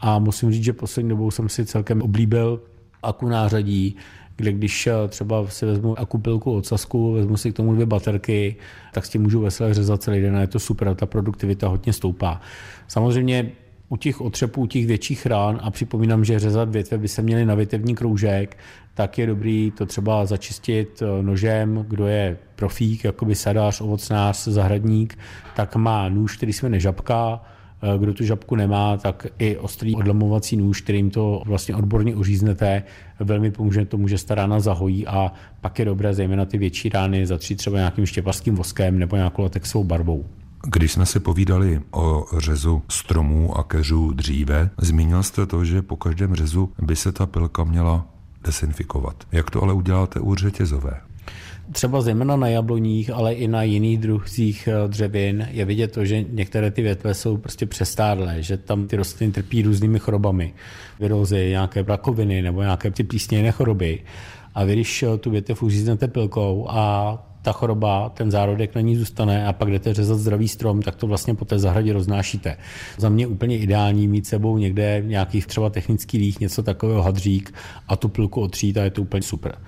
A 0.00 0.18
musím 0.18 0.52
říct, 0.52 0.64
že 0.64 0.72
poslední 0.72 1.10
dobou 1.10 1.30
jsem 1.30 1.48
si 1.48 1.66
celkem 1.66 2.02
oblíbil 2.02 2.60
aku 3.02 3.28
nářadí, 3.28 3.96
kde 4.36 4.52
když 4.52 4.88
třeba 5.08 5.46
si 5.46 5.66
vezmu 5.66 5.98
akupilku 5.98 6.52
od 6.52 6.66
Sasku, 6.66 7.12
vezmu 7.12 7.36
si 7.36 7.52
k 7.52 7.56
tomu 7.56 7.74
dvě 7.74 7.86
baterky, 7.86 8.56
tak 8.92 9.06
s 9.06 9.08
tím 9.08 9.22
můžu 9.22 9.40
veselé 9.40 9.74
řezat 9.74 10.02
celý 10.02 10.20
den 10.20 10.36
a 10.36 10.40
je 10.40 10.46
to 10.46 10.58
super, 10.58 10.94
ta 10.94 11.06
produktivita 11.06 11.68
hodně 11.68 11.92
stoupá. 11.92 12.40
Samozřejmě 12.88 13.50
u 13.92 13.96
těch 13.96 14.20
otřepů, 14.20 14.62
u 14.62 14.66
těch 14.66 14.86
větších 14.86 15.26
rán 15.26 15.58
a 15.62 15.70
připomínám, 15.70 16.24
že 16.24 16.38
řezat 16.38 16.68
větve 16.68 16.98
by 16.98 17.08
se 17.08 17.22
měly 17.22 17.44
na 17.44 17.54
větevní 17.54 17.94
kroužek, 17.94 18.56
tak 18.94 19.18
je 19.18 19.26
dobrý 19.26 19.70
to 19.70 19.86
třeba 19.86 20.26
začistit 20.26 21.02
eh, 21.02 21.22
nožem, 21.22 21.84
kdo 21.88 22.06
je 22.06 22.36
profík, 22.56 23.04
jakoby 23.04 23.34
sadář, 23.34 23.80
ovocnář, 23.80 24.48
zahradník, 24.48 25.18
tak 25.56 25.76
má 25.76 26.08
nůž, 26.08 26.36
který 26.36 26.52
se 26.52 26.66
jmenuje 26.66 26.80
žabka, 26.80 27.42
eh, 27.82 27.98
kdo 27.98 28.14
tu 28.14 28.24
žabku 28.24 28.56
nemá, 28.56 28.96
tak 28.96 29.26
i 29.38 29.56
ostrý 29.56 29.94
odlamovací 29.94 30.56
nůž, 30.56 30.80
kterým 30.80 31.10
to 31.10 31.42
vlastně 31.46 31.74
odborně 31.74 32.16
uříznete, 32.16 32.82
velmi 33.20 33.50
pomůže 33.50 33.84
tomu, 33.84 34.08
že 34.08 34.24
ta 34.24 34.34
rána 34.34 34.60
zahojí. 34.60 35.06
A 35.06 35.32
pak 35.60 35.78
je 35.78 35.84
dobré 35.84 36.14
zejména 36.14 36.44
ty 36.44 36.58
větší 36.58 36.88
rány 36.88 37.26
zatřít 37.26 37.58
třeba 37.58 37.76
nějakým 37.76 38.06
štěpařským 38.06 38.54
voskem 38.54 38.98
nebo 38.98 39.16
nějakou 39.16 39.42
latexovou 39.42 39.84
barvou. 39.84 40.24
Když 40.66 40.92
jsme 40.92 41.06
si 41.06 41.20
povídali 41.20 41.80
o 41.90 42.26
řezu 42.38 42.82
stromů 42.88 43.58
a 43.58 43.64
keřů 43.64 44.12
dříve, 44.12 44.70
zmínil 44.78 45.22
jste 45.22 45.46
to, 45.46 45.64
že 45.64 45.82
po 45.82 45.96
každém 45.96 46.34
řezu 46.34 46.72
by 46.82 46.96
se 46.96 47.12
ta 47.12 47.26
pilka 47.26 47.64
měla 47.64 48.06
desinfikovat. 48.44 49.24
Jak 49.32 49.50
to 49.50 49.62
ale 49.62 49.72
uděláte 49.72 50.20
u 50.20 50.34
řetězové? 50.34 51.00
Třeba 51.72 52.00
zejména 52.00 52.36
na 52.36 52.48
jabloních, 52.48 53.10
ale 53.10 53.32
i 53.32 53.48
na 53.48 53.62
jiných 53.62 53.98
druhcích 53.98 54.68
eh, 54.68 54.88
dřevin 54.88 55.48
je 55.50 55.64
vidět 55.64 55.92
to, 55.92 56.04
že 56.04 56.22
některé 56.22 56.70
ty 56.70 56.82
větve 56.82 57.14
jsou 57.14 57.36
prostě 57.36 57.66
přestárlé, 57.66 58.42
že 58.42 58.56
tam 58.56 58.86
ty 58.86 58.96
rostliny 58.96 59.32
trpí 59.32 59.62
různými 59.62 59.98
chorobami, 59.98 60.54
virózy, 61.00 61.48
nějaké 61.48 61.82
brakoviny 61.82 62.42
nebo 62.42 62.62
nějaké 62.62 62.90
ty 62.90 63.04
plísněné 63.04 63.50
choroby. 63.50 64.00
A 64.54 64.64
vy, 64.64 64.72
když 64.72 65.02
eh, 65.02 65.18
tu 65.18 65.30
větev 65.30 65.62
uříznete 65.62 66.08
pilkou 66.08 66.66
a 66.68 67.29
ta 67.42 67.52
choroba, 67.52 68.08
ten 68.08 68.30
zárodek 68.30 68.74
na 68.74 68.80
ní 68.80 68.96
zůstane 68.96 69.46
a 69.46 69.52
pak 69.52 69.70
jdete 69.70 69.94
řezat 69.94 70.18
zdravý 70.18 70.48
strom, 70.48 70.82
tak 70.82 70.96
to 70.96 71.06
vlastně 71.06 71.34
po 71.34 71.44
té 71.44 71.58
zahradě 71.58 71.92
roznášíte. 71.92 72.56
Za 72.98 73.08
mě 73.08 73.26
úplně 73.26 73.58
ideální 73.58 74.08
mít 74.08 74.26
sebou 74.26 74.58
někde 74.58 75.02
nějaký 75.06 75.40
třeba 75.40 75.70
technický 75.70 76.18
líh, 76.18 76.40
něco 76.40 76.62
takového 76.62 77.02
hadřík 77.02 77.54
a 77.88 77.96
tu 77.96 78.08
pilku 78.08 78.40
otřít 78.40 78.78
a 78.78 78.84
je 78.84 78.90
to 78.90 79.02
úplně 79.02 79.22
super. 79.22 79.58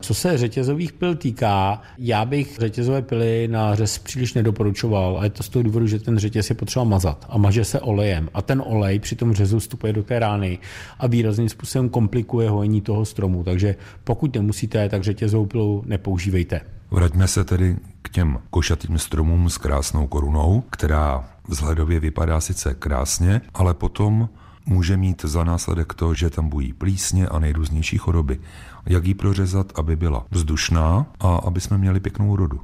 Co 0.00 0.14
se 0.14 0.38
řetězových 0.38 0.92
pil 0.92 1.14
týká, 1.14 1.82
já 1.98 2.24
bych 2.24 2.56
řetězové 2.60 3.02
pily 3.02 3.48
na 3.48 3.74
řez 3.74 3.98
příliš 3.98 4.34
nedoporučoval, 4.34 5.18
a 5.20 5.24
je 5.24 5.30
to 5.30 5.42
z 5.42 5.48
toho 5.48 5.62
důvodu, 5.62 5.86
že 5.86 5.98
ten 5.98 6.18
řetěz 6.18 6.50
je 6.50 6.56
potřeba 6.56 6.84
mazat 6.84 7.26
a 7.28 7.38
maže 7.38 7.64
se 7.64 7.80
olejem. 7.80 8.28
A 8.34 8.42
ten 8.42 8.62
olej 8.66 8.98
při 8.98 9.16
tom 9.16 9.34
řezu 9.34 9.58
vstupuje 9.58 9.92
do 9.92 10.02
té 10.02 10.18
rány 10.18 10.58
a 10.98 11.06
výrazným 11.06 11.48
způsobem 11.48 11.88
komplikuje 11.88 12.50
hojení 12.50 12.80
toho 12.80 13.04
stromu. 13.04 13.44
Takže 13.44 13.74
pokud 14.04 14.34
nemusíte, 14.34 14.88
tak 14.88 15.04
řetězovou 15.04 15.46
pilu 15.46 15.82
nepoužívejte. 15.86 16.60
Vraťme 16.90 17.28
se 17.28 17.44
tedy 17.44 17.76
k 18.02 18.08
těm 18.08 18.38
košatým 18.50 18.98
stromům 18.98 19.50
s 19.50 19.58
krásnou 19.58 20.06
korunou, 20.06 20.62
která 20.70 21.24
vzhledově 21.48 22.00
vypadá 22.00 22.40
sice 22.40 22.74
krásně, 22.74 23.40
ale 23.54 23.74
potom 23.74 24.28
může 24.66 24.96
mít 24.96 25.24
za 25.24 25.44
následek 25.44 25.94
to, 25.94 26.14
že 26.14 26.30
tam 26.30 26.48
bují 26.48 26.72
plísně 26.72 27.26
a 27.28 27.38
nejrůznější 27.38 27.98
choroby. 27.98 28.40
Jak 28.86 29.04
ji 29.04 29.14
prořezat, 29.14 29.72
aby 29.78 29.96
byla 29.96 30.26
vzdušná 30.30 31.06
a 31.20 31.36
aby 31.36 31.60
jsme 31.60 31.78
měli 31.78 32.00
pěknou 32.00 32.36
rodu? 32.36 32.60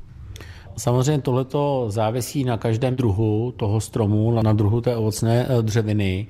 Samozřejmě 0.77 1.23
tohleto 1.23 1.87
závisí 1.89 2.45
na 2.45 2.57
každém 2.57 2.97
druhu 2.97 3.53
toho 3.57 3.81
stromu, 3.81 4.43
na 4.43 4.53
druhu 4.53 4.81
té 4.81 4.97
ovocné 4.97 5.47
eh, 5.49 5.63
dřeviny 5.63 6.27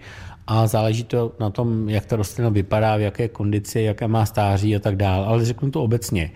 a 0.46 0.66
záleží 0.66 1.04
to 1.04 1.32
na 1.40 1.50
tom, 1.50 1.88
jak 1.88 2.06
ta 2.06 2.16
rostlina 2.16 2.50
vypadá, 2.50 2.96
v 2.96 3.00
jaké 3.00 3.28
kondici, 3.28 3.80
jaké 3.80 4.08
má 4.08 4.26
stáří 4.26 4.76
a 4.76 4.78
tak 4.78 4.96
dále. 4.96 5.26
Ale 5.26 5.44
řeknu 5.44 5.70
to 5.70 5.82
obecně. 5.82 6.30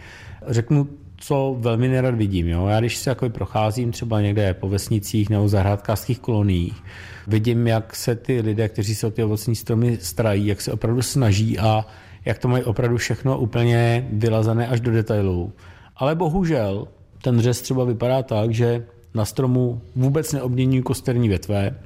Řeknu 0.49 0.89
co 1.21 1.57
velmi 1.59 1.89
nerad 1.89 2.15
vidím. 2.15 2.49
Jo? 2.49 2.67
Já 2.67 2.81
když 2.81 2.97
se 2.97 3.11
jako 3.11 3.31
procházím 3.31 3.93
třeba 3.93 4.21
někde 4.21 4.55
po 4.55 4.69
vesnicích 4.69 5.31
nebo 5.31 5.49
zahrádkářských 5.49 6.19
koloniích, 6.19 6.83
vidím, 7.27 7.67
jak 7.67 7.97
se 7.97 8.15
ty 8.15 8.41
lidé, 8.41 8.69
kteří 8.69 8.95
se 8.95 9.07
o 9.07 9.11
ty 9.11 9.25
ovocní 9.25 9.57
stromy 9.57 9.99
starají, 10.01 10.47
jak 10.47 10.61
se 10.61 10.73
opravdu 10.73 11.03
snaží 11.03 11.59
a 11.59 11.87
jak 12.25 12.39
to 12.39 12.49
mají 12.49 12.65
opravdu 12.65 12.97
všechno 12.97 13.39
úplně 13.39 14.09
vylazené 14.13 14.67
až 14.69 14.81
do 14.81 14.93
detailů. 14.93 15.53
Ale 15.97 16.15
bohužel 16.15 16.89
ten 17.23 17.41
řez 17.41 17.61
třeba 17.61 17.85
vypadá 17.85 18.23
tak, 18.23 18.51
že 18.51 18.85
na 19.15 19.25
stromu 19.25 19.81
vůbec 19.97 20.33
neobměňují 20.33 20.83
kosterní 20.83 21.29
větve, 21.29 21.77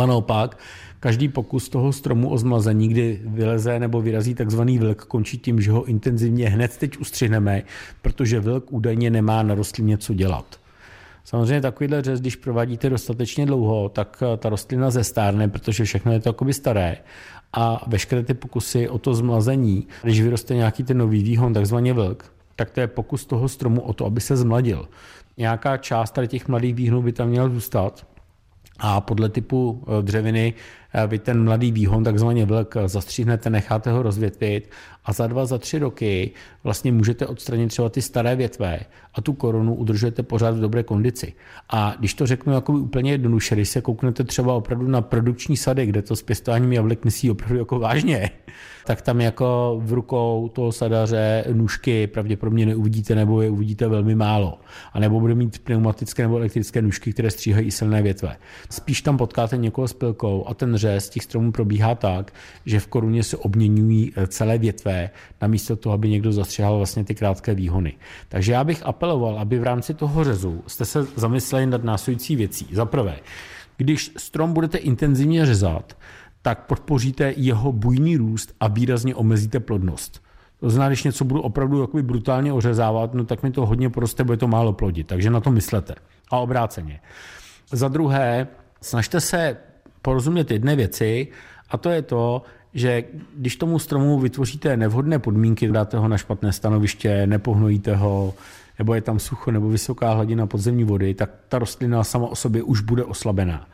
a 0.00 0.06
naopak 0.06 0.58
Každý 1.02 1.28
pokus 1.28 1.68
toho 1.68 1.92
stromu 1.92 2.30
o 2.30 2.38
zmlazení, 2.38 2.88
kdy 2.88 3.20
vyleze 3.24 3.78
nebo 3.78 4.02
vyrazí 4.02 4.34
takzvaný 4.34 4.78
vlk, 4.78 5.04
končí 5.04 5.38
tím, 5.38 5.60
že 5.60 5.70
ho 5.70 5.84
intenzivně 5.84 6.48
hned 6.48 6.76
teď 6.76 6.98
ustřihneme, 6.98 7.62
protože 8.02 8.40
vlk 8.40 8.72
údajně 8.72 9.10
nemá 9.10 9.42
na 9.42 9.54
rostlině 9.54 9.98
co 9.98 10.14
dělat. 10.14 10.60
Samozřejmě 11.24 11.60
takovýhle 11.60 12.02
řez, 12.02 12.20
když 12.20 12.36
provádíte 12.36 12.90
dostatečně 12.90 13.46
dlouho, 13.46 13.88
tak 13.88 14.22
ta 14.38 14.48
rostlina 14.48 14.90
zestárne, 14.90 15.48
protože 15.48 15.84
všechno 15.84 16.12
je 16.12 16.20
to 16.20 16.28
jakoby 16.28 16.52
staré 16.52 16.96
a 17.52 17.84
veškeré 17.86 18.22
ty 18.22 18.34
pokusy 18.34 18.88
o 18.88 18.98
to 18.98 19.14
zmlazení, 19.14 19.86
když 20.02 20.20
vyroste 20.20 20.54
nějaký 20.54 20.84
ten 20.84 20.98
nový 20.98 21.22
výhon, 21.22 21.54
takzvaně 21.54 21.92
vlk, 21.92 22.32
tak 22.56 22.70
to 22.70 22.80
je 22.80 22.86
pokus 22.86 23.26
toho 23.26 23.48
stromu 23.48 23.80
o 23.80 23.92
to, 23.92 24.06
aby 24.06 24.20
se 24.20 24.36
zmladil. 24.36 24.88
Nějaká 25.36 25.76
část 25.76 26.10
tady 26.10 26.28
těch 26.28 26.48
mladých 26.48 26.74
výhnů 26.74 27.02
by 27.02 27.12
tam 27.12 27.28
měla 27.28 27.48
zůstat 27.48 28.06
a 28.78 29.00
podle 29.00 29.28
typu 29.28 29.84
eh, 29.86 30.02
dřeviny 30.02 30.54
Eh, 30.54 30.81
vy 31.06 31.18
ten 31.18 31.44
mladý 31.44 31.72
výhon, 31.72 32.04
takzvaně 32.04 32.44
vlk, 32.44 32.76
zastříhnete, 32.86 33.50
necháte 33.50 33.90
ho 33.90 34.02
rozvětvit 34.02 34.70
a 35.04 35.12
za 35.12 35.26
dva, 35.26 35.46
za 35.46 35.58
tři 35.58 35.78
roky 35.78 36.30
vlastně 36.64 36.92
můžete 36.92 37.26
odstranit 37.26 37.68
třeba 37.68 37.88
ty 37.88 38.02
staré 38.02 38.36
větve 38.36 38.80
a 39.14 39.20
tu 39.20 39.32
korunu 39.32 39.74
udržujete 39.74 40.22
pořád 40.22 40.54
v 40.54 40.60
dobré 40.60 40.82
kondici. 40.82 41.32
A 41.70 41.94
když 41.98 42.14
to 42.14 42.26
řeknu 42.26 42.52
jako 42.52 42.72
úplně 42.72 43.10
jednoduše, 43.10 43.54
když 43.54 43.68
se 43.68 43.80
kouknete 43.80 44.24
třeba 44.24 44.54
opravdu 44.54 44.88
na 44.88 45.00
produkční 45.00 45.56
sady, 45.56 45.86
kde 45.86 46.02
to 46.02 46.16
s 46.16 46.22
pěstováním 46.22 46.72
jablek 46.72 47.04
myslí 47.04 47.30
opravdu 47.30 47.58
jako 47.58 47.78
vážně, 47.78 48.30
tak 48.86 49.02
tam 49.02 49.20
jako 49.20 49.80
v 49.84 49.92
rukou 49.92 50.50
toho 50.52 50.72
sadaře 50.72 51.44
nůžky 51.52 52.06
pravděpodobně 52.06 52.66
neuvidíte 52.66 53.14
nebo 53.14 53.42
je 53.42 53.50
uvidíte 53.50 53.88
velmi 53.88 54.14
málo. 54.14 54.58
A 54.92 55.00
nebo 55.00 55.20
bude 55.20 55.34
mít 55.34 55.58
pneumatické 55.58 56.22
nebo 56.22 56.36
elektrické 56.36 56.82
nůžky, 56.82 57.12
které 57.12 57.30
stříhají 57.30 57.70
silné 57.70 58.02
větve. 58.02 58.36
Spíš 58.70 59.02
tam 59.02 59.16
potkáte 59.16 59.56
někoho 59.56 59.88
s 59.88 59.92
pilkou 59.92 60.44
a 60.46 60.54
ten 60.54 60.78
řez 60.82 61.08
těch 61.08 61.22
stromů 61.22 61.52
probíhá 61.52 61.94
tak, 61.94 62.34
že 62.66 62.80
v 62.80 62.86
koruně 62.86 63.22
se 63.22 63.36
obměňují 63.36 64.12
eh, 64.16 64.26
celé 64.26 64.58
větve, 64.58 65.10
namísto 65.40 65.76
toho, 65.76 65.92
aby 65.92 66.08
někdo 66.08 66.32
zastřihal 66.32 66.76
vlastně 66.76 67.04
ty 67.04 67.14
krátké 67.14 67.54
výhony. 67.54 67.92
Takže 68.28 68.52
já 68.52 68.64
bych 68.64 68.82
apeloval, 68.82 69.38
aby 69.38 69.58
v 69.58 69.62
rámci 69.62 69.94
toho 69.94 70.24
řezu 70.24 70.62
jste 70.66 70.84
se 70.84 71.06
zamysleli 71.16 71.66
nad 71.66 71.84
následující 71.84 72.36
věcí. 72.36 72.66
Za 72.72 72.84
prvé, 72.84 73.16
když 73.76 74.10
strom 74.16 74.52
budete 74.52 74.78
intenzivně 74.78 75.46
řezat, 75.46 75.96
tak 76.42 76.66
podpoříte 76.66 77.34
jeho 77.36 77.72
bujný 77.72 78.16
růst 78.16 78.54
a 78.60 78.68
výrazně 78.68 79.14
omezíte 79.14 79.60
plodnost. 79.60 80.22
To 80.60 80.70
znamená, 80.70 80.88
když 80.88 81.04
něco 81.04 81.24
budu 81.24 81.40
opravdu 81.42 81.80
jakoby 81.80 82.02
brutálně 82.02 82.52
ořezávat, 82.52 83.14
no 83.14 83.24
tak 83.24 83.42
mi 83.42 83.50
to 83.50 83.66
hodně 83.66 83.90
poroste, 83.90 84.24
bude 84.24 84.36
to 84.36 84.48
málo 84.48 84.72
plodit. 84.72 85.06
Takže 85.06 85.30
na 85.30 85.40
to 85.40 85.50
myslete. 85.50 85.94
A 86.30 86.38
obráceně. 86.38 87.00
Za 87.72 87.88
druhé, 87.88 88.46
snažte 88.80 89.20
se 89.20 89.56
porozumět 90.02 90.50
jedné 90.50 90.76
věci, 90.76 91.28
a 91.70 91.76
to 91.76 91.90
je 91.90 92.02
to, 92.02 92.42
že 92.74 93.04
když 93.36 93.56
tomu 93.56 93.78
stromu 93.78 94.18
vytvoříte 94.18 94.76
nevhodné 94.76 95.18
podmínky, 95.18 95.68
dáte 95.68 95.96
ho 95.96 96.08
na 96.08 96.18
špatné 96.18 96.52
stanoviště, 96.52 97.26
nepohnojíte 97.26 97.96
ho, 97.96 98.34
nebo 98.78 98.94
je 98.94 99.00
tam 99.00 99.18
sucho 99.18 99.50
nebo 99.50 99.68
vysoká 99.68 100.12
hladina 100.12 100.46
podzemní 100.46 100.84
vody, 100.84 101.14
tak 101.14 101.30
ta 101.48 101.58
rostlina 101.58 102.04
sama 102.04 102.26
o 102.26 102.34
sobě 102.34 102.62
už 102.62 102.80
bude 102.80 103.04
oslabená. 103.04 103.66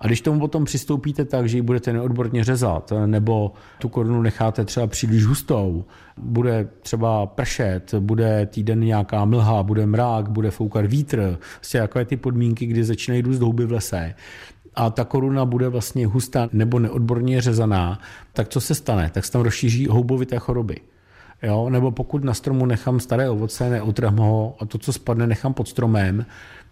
A 0.00 0.06
když 0.06 0.20
tomu 0.20 0.40
potom 0.40 0.64
přistoupíte 0.64 1.24
tak, 1.24 1.48
že 1.48 1.58
ji 1.58 1.62
budete 1.62 1.92
neodborně 1.92 2.44
řezat, 2.44 2.92
nebo 3.06 3.52
tu 3.78 3.88
korunu 3.88 4.22
necháte 4.22 4.64
třeba 4.64 4.86
příliš 4.86 5.24
hustou, 5.24 5.84
bude 6.16 6.68
třeba 6.82 7.26
pršet, 7.26 7.94
bude 7.98 8.46
týden 8.46 8.80
nějaká 8.80 9.24
mlha, 9.24 9.62
bude 9.62 9.86
mrák, 9.86 10.30
bude 10.30 10.50
foukat 10.50 10.86
vítr, 10.86 11.38
prostě 11.56 11.78
takové 11.78 12.04
ty 12.04 12.16
podmínky, 12.16 12.66
kdy 12.66 12.84
začínají 12.84 13.22
růst 13.22 13.40
houby 13.40 13.66
v 13.66 13.72
lese, 13.72 14.14
a 14.76 14.90
ta 14.90 15.04
koruna 15.04 15.44
bude 15.44 15.68
vlastně 15.68 16.06
hustá 16.06 16.48
nebo 16.52 16.78
neodborně 16.78 17.40
řezaná, 17.40 18.00
tak 18.32 18.48
co 18.48 18.60
se 18.60 18.74
stane? 18.74 19.10
Tak 19.14 19.24
se 19.24 19.32
tam 19.32 19.42
rozšíří 19.42 19.86
houbovité 19.86 20.38
choroby. 20.38 20.76
Jo? 21.42 21.70
Nebo 21.70 21.90
pokud 21.90 22.24
na 22.24 22.34
stromu 22.34 22.66
nechám 22.66 23.00
staré 23.00 23.30
ovoce, 23.30 23.70
neutrhám 23.70 24.16
ho 24.16 24.56
a 24.60 24.66
to, 24.66 24.78
co 24.78 24.92
spadne, 24.92 25.26
nechám 25.26 25.54
pod 25.54 25.68
stromem, 25.68 26.26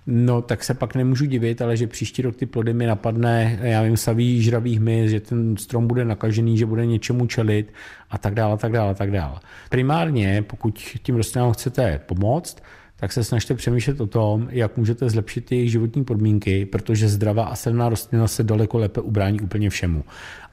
No, 0.06 0.42
tak 0.42 0.64
se 0.64 0.74
pak 0.74 0.94
nemůžu 0.94 1.24
divit, 1.24 1.62
ale 1.62 1.76
že 1.76 1.86
příští 1.86 2.22
rok 2.22 2.36
ty 2.36 2.46
plody 2.46 2.74
mi 2.74 2.86
napadne, 2.86 3.58
já 3.62 3.82
vím, 3.82 3.96
saví 3.96 4.42
žravých 4.42 4.80
hmyz, 4.80 5.10
že 5.10 5.20
ten 5.20 5.56
strom 5.56 5.86
bude 5.86 6.04
nakažený, 6.04 6.58
že 6.58 6.66
bude 6.66 6.86
něčemu 6.86 7.26
čelit 7.26 7.72
a 8.10 8.18
tak 8.18 8.34
dále, 8.34 8.56
tak 8.56 8.72
dále, 8.72 8.94
tak 8.94 9.10
dále. 9.10 9.40
Primárně, 9.70 10.44
pokud 10.46 10.78
tím 11.02 11.16
rostlinám 11.16 11.52
chcete 11.52 12.00
pomoct, 12.06 12.62
tak 13.02 13.12
se 13.12 13.24
snažte 13.24 13.54
přemýšlet 13.54 14.00
o 14.00 14.06
tom, 14.06 14.48
jak 14.50 14.76
můžete 14.76 15.10
zlepšit 15.10 15.52
jejich 15.52 15.70
životní 15.70 16.04
podmínky, 16.04 16.66
protože 16.66 17.08
zdravá 17.08 17.44
a 17.44 17.54
silná 17.54 17.88
rostlina 17.88 18.28
se 18.28 18.42
daleko 18.42 18.78
lépe 18.78 19.00
ubrání 19.00 19.40
úplně 19.40 19.70
všemu. 19.70 20.04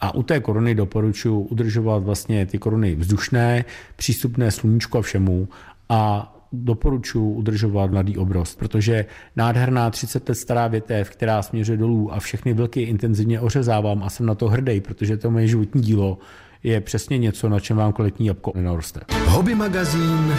A 0.01 0.15
u 0.15 0.23
té 0.23 0.39
koruny 0.39 0.75
doporučuji 0.75 1.41
udržovat 1.41 2.03
vlastně 2.03 2.45
ty 2.45 2.57
koruny 2.57 2.95
vzdušné, 2.95 3.65
přístupné 3.95 4.51
sluníčku 4.51 4.97
a 4.97 5.01
všemu 5.01 5.47
a 5.89 6.33
doporučuji 6.51 7.33
udržovat 7.33 7.91
mladý 7.91 8.17
obrost, 8.17 8.59
protože 8.59 9.05
nádherná 9.35 9.89
30 9.89 10.29
let 10.29 10.35
stará 10.35 10.67
větev, 10.67 11.09
která 11.09 11.41
směřuje 11.41 11.77
dolů 11.77 12.13
a 12.13 12.19
všechny 12.19 12.53
vlky 12.53 12.81
intenzivně 12.81 13.39
ořezávám 13.39 14.03
a 14.03 14.09
jsem 14.09 14.25
na 14.25 14.35
to 14.35 14.47
hrdý, 14.47 14.81
protože 14.81 15.17
to 15.17 15.31
moje 15.31 15.47
životní 15.47 15.81
dílo 15.81 16.17
je 16.63 16.81
přesně 16.81 17.17
něco, 17.17 17.49
na 17.49 17.59
čem 17.59 17.77
vám 17.77 17.93
kvalitní 17.93 18.27
jabko 18.27 18.51
nenoroste. 18.55 18.99
Hobby 19.25 19.55
magazín 19.55 20.33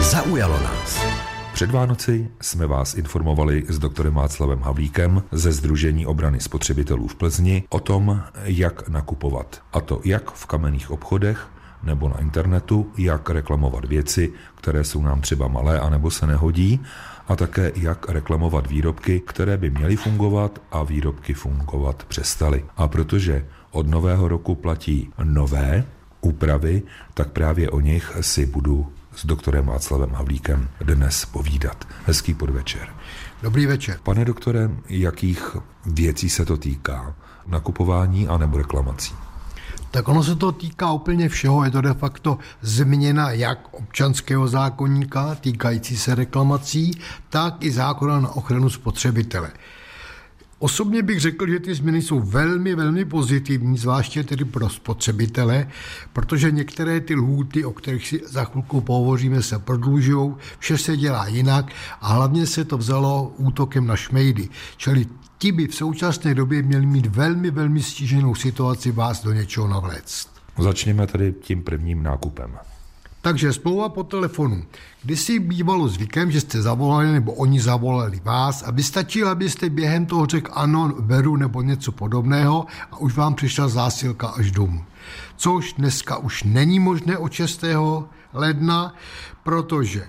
Zaujalo 0.00 0.60
nás. 0.62 1.04
Před 1.52 1.70
Vánoci 1.70 2.28
jsme 2.40 2.66
vás 2.66 2.94
informovali 2.94 3.64
s 3.68 3.78
doktorem 3.78 4.14
Václavem 4.14 4.60
Havlíkem 4.60 5.22
ze 5.32 5.52
Združení 5.52 6.06
obrany 6.06 6.40
spotřebitelů 6.40 7.08
v 7.08 7.14
Plzni 7.14 7.64
o 7.68 7.80
tom, 7.80 8.22
jak 8.44 8.88
nakupovat. 8.88 9.62
A 9.72 9.80
to 9.80 10.00
jak 10.04 10.30
v 10.30 10.46
kamenných 10.46 10.90
obchodech, 10.90 11.48
nebo 11.82 12.08
na 12.08 12.20
internetu, 12.20 12.92
jak 12.98 13.30
reklamovat 13.30 13.84
věci, 13.84 14.32
které 14.54 14.84
jsou 14.84 15.02
nám 15.02 15.20
třeba 15.20 15.48
malé 15.48 15.80
a 15.80 15.90
nebo 15.90 16.10
se 16.10 16.26
nehodí, 16.26 16.80
a 17.28 17.36
také 17.36 17.72
jak 17.76 18.08
reklamovat 18.08 18.66
výrobky, 18.66 19.20
které 19.20 19.56
by 19.56 19.70
měly 19.70 19.96
fungovat 19.96 20.62
a 20.72 20.82
výrobky 20.82 21.34
fungovat 21.34 22.04
přestaly. 22.04 22.64
A 22.76 22.88
protože 22.88 23.46
od 23.70 23.86
nového 23.86 24.28
roku 24.28 24.54
platí 24.54 25.10
nové 25.24 25.84
úpravy, 26.20 26.82
tak 27.14 27.30
právě 27.30 27.70
o 27.70 27.80
nich 27.80 28.16
si 28.20 28.46
budu 28.46 28.92
s 29.20 29.26
doktorem 29.26 29.66
Václavem 29.66 30.10
Havlíkem 30.10 30.68
dnes 30.80 31.24
povídat. 31.24 31.88
Hezký 32.06 32.34
podvečer. 32.34 32.88
Dobrý 33.42 33.66
večer. 33.66 33.98
Pane 34.02 34.24
doktore, 34.24 34.70
jakých 34.88 35.56
věcí 35.86 36.30
se 36.30 36.44
to 36.44 36.56
týká? 36.56 37.14
Nakupování 37.46 38.28
a 38.28 38.38
nebo 38.38 38.58
reklamací? 38.58 39.14
Tak 39.90 40.08
ono 40.08 40.24
se 40.24 40.36
to 40.36 40.52
týká 40.52 40.92
úplně 40.92 41.28
všeho. 41.28 41.64
Je 41.64 41.70
to 41.70 41.80
de 41.80 41.94
facto 41.94 42.38
změna 42.60 43.30
jak 43.30 43.74
občanského 43.74 44.48
zákonníka 44.48 45.34
týkající 45.34 45.96
se 45.96 46.14
reklamací, 46.14 47.00
tak 47.28 47.54
i 47.60 47.70
zákona 47.70 48.20
na 48.20 48.28
ochranu 48.28 48.70
spotřebitele. 48.70 49.50
Osobně 50.62 51.02
bych 51.02 51.20
řekl, 51.20 51.46
že 51.48 51.60
ty 51.60 51.74
změny 51.74 52.02
jsou 52.02 52.20
velmi, 52.20 52.74
velmi 52.74 53.04
pozitivní, 53.04 53.78
zvláště 53.78 54.24
tedy 54.24 54.44
pro 54.44 54.68
spotřebitele, 54.68 55.68
protože 56.12 56.50
některé 56.50 57.00
ty 57.00 57.14
lhůty, 57.14 57.64
o 57.64 57.72
kterých 57.72 58.08
si 58.08 58.20
za 58.26 58.44
chvilku 58.44 58.80
pohovoříme, 58.80 59.42
se 59.42 59.58
prodlužují, 59.58 60.34
vše 60.58 60.78
se 60.78 60.96
dělá 60.96 61.26
jinak 61.26 61.72
a 62.00 62.12
hlavně 62.12 62.46
se 62.46 62.64
to 62.64 62.78
vzalo 62.78 63.32
útokem 63.36 63.86
na 63.86 63.96
šmejdy. 63.96 64.48
Čili 64.76 65.06
ti 65.38 65.52
by 65.52 65.66
v 65.66 65.74
současné 65.74 66.34
době 66.34 66.62
měli 66.62 66.86
mít 66.86 67.06
velmi, 67.06 67.50
velmi 67.50 67.82
stíženou 67.82 68.34
situaci 68.34 68.92
vás 68.92 69.22
do 69.22 69.32
něčeho 69.32 69.68
navléct. 69.68 70.28
Začněme 70.58 71.06
tedy 71.06 71.34
tím 71.40 71.62
prvním 71.62 72.02
nákupem. 72.02 72.58
Takže 73.22 73.52
smlouva 73.52 73.88
po 73.88 74.04
telefonu. 74.04 74.64
Kdysi 75.02 75.38
bývalo 75.38 75.88
zvykem, 75.88 76.30
že 76.30 76.40
jste 76.40 76.62
zavolali 76.62 77.12
nebo 77.12 77.32
oni 77.32 77.60
zavolali 77.60 78.20
vás 78.24 78.62
a 78.62 78.70
vystačilo, 78.70 79.30
abyste 79.30 79.70
během 79.70 80.06
toho 80.06 80.26
řekl 80.26 80.50
ano, 80.54 80.94
beru 81.00 81.36
nebo 81.36 81.62
něco 81.62 81.92
podobného 81.92 82.66
a 82.92 82.96
už 82.96 83.16
vám 83.16 83.34
přišla 83.34 83.68
zásilka 83.68 84.28
až 84.28 84.50
domů. 84.50 84.84
Což 85.36 85.72
dneska 85.72 86.16
už 86.16 86.42
není 86.42 86.78
možné 86.78 87.18
od 87.18 87.32
6. 87.32 87.64
ledna, 88.32 88.94
protože 89.42 90.06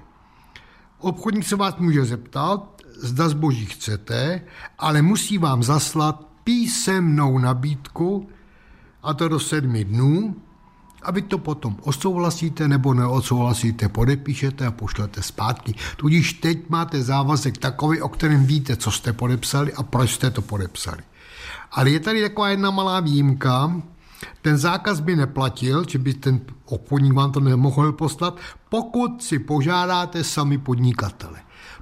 obchodník 1.00 1.45
se 1.45 1.56
vás 1.56 1.76
může 1.78 2.06
zeptat, 2.06 2.82
zda 3.02 3.30
zboží 3.30 3.65
chcete, 3.65 4.41
ale 4.80 5.02
musí 5.02 5.38
vám 5.38 5.63
zaslat 5.63 6.28
písemnou 6.43 7.38
nabídku, 7.38 8.30
a 9.04 9.13
to 9.13 9.28
do 9.28 9.39
sedmi 9.39 9.86
dnů, 9.86 10.36
a 11.04 11.12
vy 11.12 11.22
to 11.22 11.38
potom 11.38 11.78
osouhlasíte 11.82 12.68
nebo 12.68 12.94
neodsouhlasíte, 12.94 13.90
podepíšete 13.90 14.66
a 14.66 14.72
pošlete 14.72 15.22
zpátky. 15.22 15.76
Tudíž 15.98 16.34
teď 16.34 16.70
máte 16.70 17.04
závazek 17.04 17.58
takový, 17.58 18.02
o 18.02 18.10
kterém 18.10 18.46
víte, 18.46 18.76
co 18.76 18.92
jste 18.92 19.14
podepsali 19.14 19.74
a 19.74 19.84
proč 19.84 20.12
jste 20.12 20.32
to 20.32 20.42
podepsali. 20.42 21.04
Ale 21.72 21.90
je 21.90 22.00
tady 22.00 22.22
taková 22.22 22.50
jedna 22.50 22.72
malá 22.72 23.00
výjimka, 23.00 23.82
ten 24.42 24.58
zákaz 24.58 25.00
by 25.00 25.16
neplatil, 25.16 25.86
či 25.86 25.98
by 25.98 26.14
ten 26.14 26.42
obchodník 26.66 27.14
vám 27.14 27.32
to 27.32 27.40
nemohl 27.40 27.92
poslat, 27.92 28.38
pokud 28.70 29.24
si 29.24 29.40
požádáte 29.40 30.24
sami 30.24 30.58
podnikatele. 30.58 31.40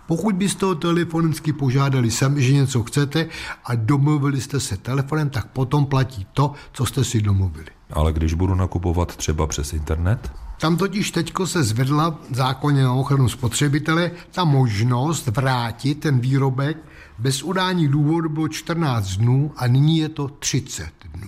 Pokud 0.08 0.36
byste 0.36 0.66
ho 0.66 0.76
telefonicky 0.76 1.54
požádali 1.54 2.12
sami, 2.12 2.42
že 2.42 2.54
něco 2.54 2.84
chcete 2.84 3.28
a 3.66 3.76
domluvili 3.76 4.42
jste 4.42 4.60
se 4.60 4.78
telefonem, 4.78 5.30
tak 5.30 5.46
potom 5.46 5.86
platí 5.86 6.28
to, 6.34 6.54
co 6.72 6.86
jste 6.86 7.04
si 7.04 7.22
domluvili. 7.22 7.79
Ale 7.94 8.14
když 8.14 8.34
budu 8.34 8.56
nakupovat 8.56 9.16
třeba 9.16 9.48
přes 9.48 9.74
internet? 9.74 10.32
Tam 10.60 10.78
totiž 10.78 11.12
teďko 11.12 11.48
se 11.48 11.64
zvedla 11.64 12.20
zákonně 12.32 12.84
na 12.84 12.94
ochranu 12.94 13.30
spotřebitele 13.30 14.12
ta 14.32 14.44
možnost 14.44 15.28
vrátit 15.28 15.96
ten 15.96 16.20
výrobek 16.20 16.78
bez 17.20 17.44
udání 17.44 17.88
důvodu 17.88 18.30
bylo 18.30 18.48
14 18.48 19.08
dnů 19.08 19.52
a 19.58 19.68
nyní 19.68 19.98
je 19.98 20.10
to 20.10 20.28
30 20.28 20.90
dnů. 21.14 21.28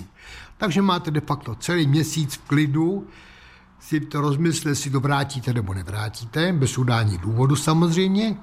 Takže 0.57 0.81
máte 0.81 1.11
de 1.11 1.21
facto 1.21 1.55
celý 1.55 1.87
měsíc 1.87 2.33
v 2.33 2.47
klidu, 2.47 3.07
si 3.79 3.99
to 3.99 4.21
rozmyslet, 4.21 4.69
jestli 4.69 4.91
to 4.91 4.99
vrátíte 4.99 5.53
nebo 5.53 5.73
nevrátíte, 5.73 6.53
bez 6.53 6.77
udání 6.77 7.17
důvodu 7.17 7.55
samozřejmě. 7.55 8.37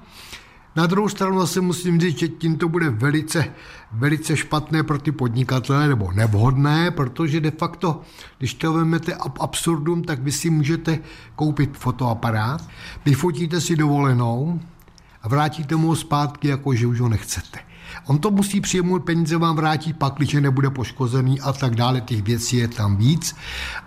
Na 0.79 0.85
druhou 0.85 1.09
stranu 1.09 1.39
zase 1.39 1.61
musím 1.61 1.99
říct, 1.99 2.19
že 2.19 2.27
tím 2.27 2.57
to 2.57 2.69
bude 2.69 2.89
velice, 2.89 3.53
velice 3.91 4.37
špatné 4.37 4.83
pro 4.83 4.99
ty 4.99 5.11
podnikatele 5.11 5.87
nebo 5.87 6.11
nevhodné, 6.11 6.91
protože 6.91 7.39
de 7.39 7.51
facto, 7.51 8.01
když 8.37 8.53
to 8.53 8.73
vezmete 8.73 9.13
ab 9.13 9.37
absurdum, 9.41 10.03
tak 10.03 10.19
vy 10.19 10.31
si 10.31 10.49
můžete 10.49 10.99
koupit 11.35 11.77
fotoaparát, 11.77 12.69
vyfotíte 13.05 13.61
si 13.61 13.75
dovolenou 13.75 14.59
a 15.21 15.27
vrátíte 15.27 15.75
mu 15.75 15.95
zpátky, 15.95 16.47
jako 16.47 16.75
že 16.75 16.87
už 16.87 16.99
ho 16.99 17.09
nechcete. 17.09 17.59
On 18.05 18.19
to 18.19 18.31
musí 18.31 18.61
přijmout, 18.61 18.99
peníze 18.99 19.37
vám 19.37 19.55
vrátí 19.55 19.93
pak, 19.93 20.13
když 20.13 20.33
nebude 20.33 20.69
poškozený 20.69 21.41
a 21.41 21.53
tak 21.53 21.75
dále, 21.75 22.01
těch 22.01 22.23
věcí 22.23 22.57
je 22.57 22.67
tam 22.67 22.97
víc, 22.97 23.35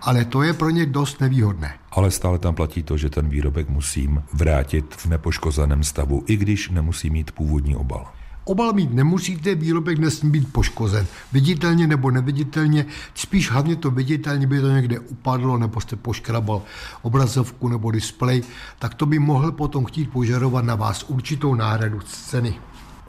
ale 0.01 0.25
to 0.25 0.41
je 0.41 0.53
pro 0.53 0.69
ně 0.69 0.85
dost 0.85 1.21
nevýhodné. 1.21 1.73
Ale 1.91 2.11
stále 2.11 2.39
tam 2.39 2.55
platí 2.55 2.83
to, 2.83 2.97
že 2.97 3.09
ten 3.09 3.29
výrobek 3.29 3.69
musím 3.69 4.23
vrátit 4.33 4.95
v 4.95 5.05
nepoškozeném 5.05 5.83
stavu, 5.83 6.23
i 6.27 6.37
když 6.37 6.69
nemusí 6.69 7.09
mít 7.09 7.31
původní 7.31 7.75
obal. 7.75 8.07
Obal 8.45 8.73
mít 8.73 8.93
nemusíte, 8.93 9.55
výrobek 9.55 9.99
nesmí 9.99 10.31
být 10.31 10.53
poškozen. 10.53 11.07
Viditelně 11.31 11.87
nebo 11.87 12.11
neviditelně, 12.11 12.85
spíš 13.15 13.51
hlavně 13.51 13.75
to 13.75 13.91
viditelně 13.91 14.47
by 14.47 14.61
to 14.61 14.69
někde 14.69 14.99
upadlo, 14.99 15.57
nebo 15.57 15.81
jste 15.81 15.95
poškrabal 15.95 16.61
obrazovku 17.01 17.67
nebo 17.67 17.91
displej, 17.91 18.43
tak 18.79 18.93
to 18.93 19.05
by 19.05 19.19
mohl 19.19 19.51
potom 19.51 19.85
chtít 19.85 20.11
požadovat 20.11 20.65
na 20.65 20.75
vás 20.75 21.03
určitou 21.03 21.55
náhradu 21.55 21.99
ceny. 21.99 22.55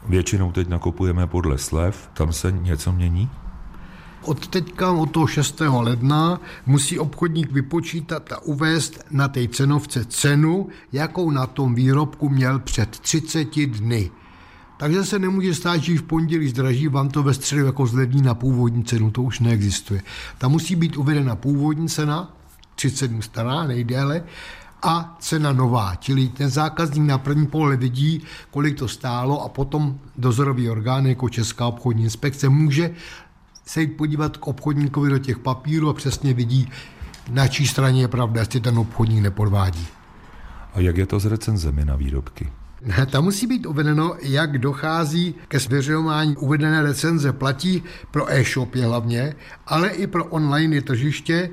Většinou 0.09 0.53
teď 0.53 0.69
nakupujeme 0.69 1.27
podle 1.27 1.59
slev, 1.59 2.11
tam 2.15 2.33
se 2.33 2.53
něco 2.53 2.93
mění? 2.93 3.31
Od 4.23 4.47
teďka, 4.49 4.93
od 4.93 5.11
toho 5.11 5.27
6. 5.27 5.61
ledna, 5.61 6.41
musí 6.67 6.99
obchodník 6.99 7.53
vypočítat 7.53 8.33
a 8.33 8.43
uvést 8.43 9.05
na 9.11 9.29
té 9.29 9.49
cenovce 9.49 10.05
cenu, 10.05 10.69
jakou 10.93 11.31
na 11.31 11.47
tom 11.47 11.75
výrobku 11.75 12.29
měl 12.29 12.59
před 12.59 12.91
30 12.99 13.67
dny. 13.67 14.11
Takže 14.77 15.05
se 15.05 15.19
nemůže 15.19 15.55
stát, 15.55 15.83
že 15.83 15.99
v 15.99 16.03
pondělí 16.03 16.49
zdraží 16.49 16.89
vám 16.89 17.09
to 17.09 17.23
ve 17.23 17.35
středu 17.35 17.67
jako 17.67 17.87
zlevní 17.87 18.23
na 18.23 18.35
původní 18.35 18.85
cenu, 18.85 19.11
to 19.11 19.23
už 19.23 19.41
neexistuje. 19.41 20.03
Tam 20.39 20.53
musí 20.53 20.77
být 20.77 20.97
uvedena 20.97 21.37
původní 21.37 21.89
cena, 21.89 22.37
30 22.75 23.09
dnů 23.09 23.23
stará, 23.23 23.65
nejdéle, 23.65 24.25
a 24.85 25.17
cena 25.21 25.53
nová. 25.53 25.97
Čili 25.97 26.29
ten 26.29 26.51
zákazník 26.51 27.09
na 27.09 27.19
první 27.19 27.47
pohled 27.47 27.81
vidí, 27.81 28.23
kolik 28.51 28.79
to 28.79 28.89
stálo 28.89 29.43
a 29.43 29.49
potom 29.49 29.99
dozorový 30.17 30.71
orgán 30.71 31.07
jako 31.07 31.29
Česká 31.29 31.67
obchodní 31.67 32.05
inspekce 32.05 32.49
může 32.49 32.91
se 33.67 33.81
jít 33.81 33.97
podívat 33.97 34.37
k 34.37 34.47
obchodníkovi 34.47 35.11
do 35.11 35.19
těch 35.19 35.39
papírů 35.39 35.89
a 35.89 35.95
přesně 35.95 36.35
vidí, 36.35 36.69
na 37.31 37.49
čí 37.49 37.67
straně 37.67 38.01
je 38.01 38.09
pravda, 38.09 38.41
jestli 38.41 38.61
ten 38.61 38.79
obchodník 38.79 39.23
nepodvádí. 39.23 39.87
A 40.75 40.81
jak 40.81 40.97
je 40.97 41.07
to 41.07 41.21
s 41.21 41.27
recenzemi 41.27 41.85
na 41.85 41.97
výrobky? 41.97 42.53
Tam 43.11 43.25
musí 43.25 43.47
být 43.47 43.67
uvedeno, 43.67 44.15
jak 44.23 44.59
dochází 44.59 45.35
ke 45.49 45.59
zveřejňování 45.59 46.37
uvedené 46.37 46.83
recenze. 46.83 47.33
Platí 47.33 47.83
pro 48.11 48.33
e-shopy 48.33 48.81
hlavně, 48.81 49.35
ale 49.67 49.89
i 49.89 50.07
pro 50.07 50.25
online 50.25 50.81
tržiště, 50.81 51.51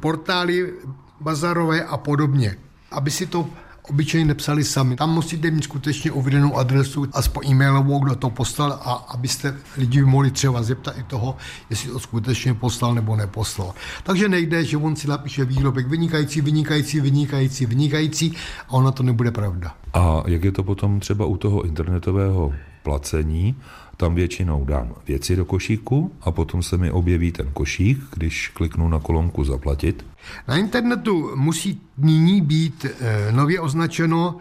portály 0.00 0.72
bazarové 1.20 1.84
a 1.84 1.96
podobně. 1.96 2.56
Aby 2.90 3.10
si 3.10 3.26
to 3.26 3.46
obyčejně 3.90 4.24
nepsali 4.24 4.64
sami. 4.64 4.96
Tam 4.96 5.14
musíte 5.14 5.50
mít 5.50 5.64
skutečně 5.64 6.12
uvedenou 6.12 6.56
adresu, 6.56 7.06
aspoň 7.12 7.50
e-mailovou, 7.50 7.98
kdo 7.98 8.16
to 8.16 8.30
poslal, 8.30 8.72
a 8.72 8.92
abyste 8.92 9.56
lidi 9.76 10.02
mohli 10.02 10.30
třeba 10.30 10.62
zeptat 10.62 10.98
i 10.98 11.02
toho, 11.02 11.36
jestli 11.70 11.90
to 11.90 11.98
skutečně 12.00 12.54
poslal 12.54 12.94
nebo 12.94 13.16
neposlal. 13.16 13.74
Takže 14.02 14.28
nejde, 14.28 14.64
že 14.64 14.76
on 14.76 14.96
si 14.96 15.08
napíše 15.08 15.44
výrobek 15.44 15.86
vynikající, 15.86 16.40
vynikající, 16.40 17.00
vynikající, 17.00 17.66
vynikající 17.66 18.32
a 18.68 18.72
ona 18.72 18.90
to 18.90 19.02
nebude 19.02 19.30
pravda. 19.30 19.74
A 19.92 20.22
jak 20.26 20.44
je 20.44 20.52
to 20.52 20.62
potom 20.62 21.00
třeba 21.00 21.24
u 21.26 21.36
toho 21.36 21.62
internetového 21.62 22.52
placení? 22.82 23.56
Tam 24.00 24.14
většinou 24.14 24.64
dám 24.64 24.94
věci 25.06 25.36
do 25.36 25.44
košíku 25.44 26.12
a 26.20 26.30
potom 26.30 26.62
se 26.62 26.76
mi 26.76 26.90
objeví 26.90 27.32
ten 27.32 27.52
košík, 27.52 27.98
když 28.12 28.48
kliknu 28.48 28.88
na 28.88 29.00
kolonku 29.00 29.44
zaplatit. 29.44 30.06
Na 30.48 30.56
internetu 30.56 31.36
musí 31.36 31.80
nyní 31.98 32.40
být 32.40 32.84
e, 32.84 33.32
nově 33.32 33.60
označeno 33.60 34.36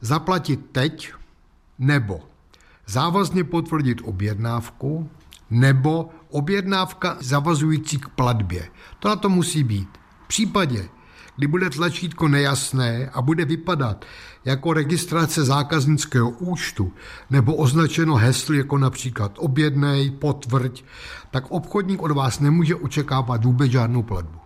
zaplatit 0.00 0.60
teď 0.72 1.12
nebo 1.78 2.20
závazně 2.86 3.44
potvrdit 3.44 4.00
objednávku 4.04 5.08
nebo 5.50 6.08
objednávka 6.30 7.16
zavazující 7.20 7.98
k 7.98 8.08
platbě. 8.08 8.68
To 8.98 9.08
na 9.08 9.16
to 9.16 9.28
musí 9.28 9.64
být. 9.64 9.88
V 10.24 10.28
případě, 10.28 10.88
kdy 11.36 11.46
bude 11.46 11.70
tlačítko 11.70 12.28
nejasné 12.28 13.10
a 13.12 13.22
bude 13.22 13.44
vypadat 13.44 14.04
jako 14.44 14.72
registrace 14.72 15.44
zákaznického 15.44 16.30
účtu 16.30 16.92
nebo 17.30 17.54
označeno 17.54 18.14
hesly 18.14 18.58
jako 18.58 18.78
například 18.78 19.32
objednej, 19.38 20.10
potvrď, 20.10 20.84
tak 21.30 21.50
obchodník 21.50 22.02
od 22.02 22.10
vás 22.10 22.40
nemůže 22.40 22.74
očekávat 22.74 23.44
vůbec 23.44 23.70
žádnou 23.70 24.02
platbu. 24.02 24.43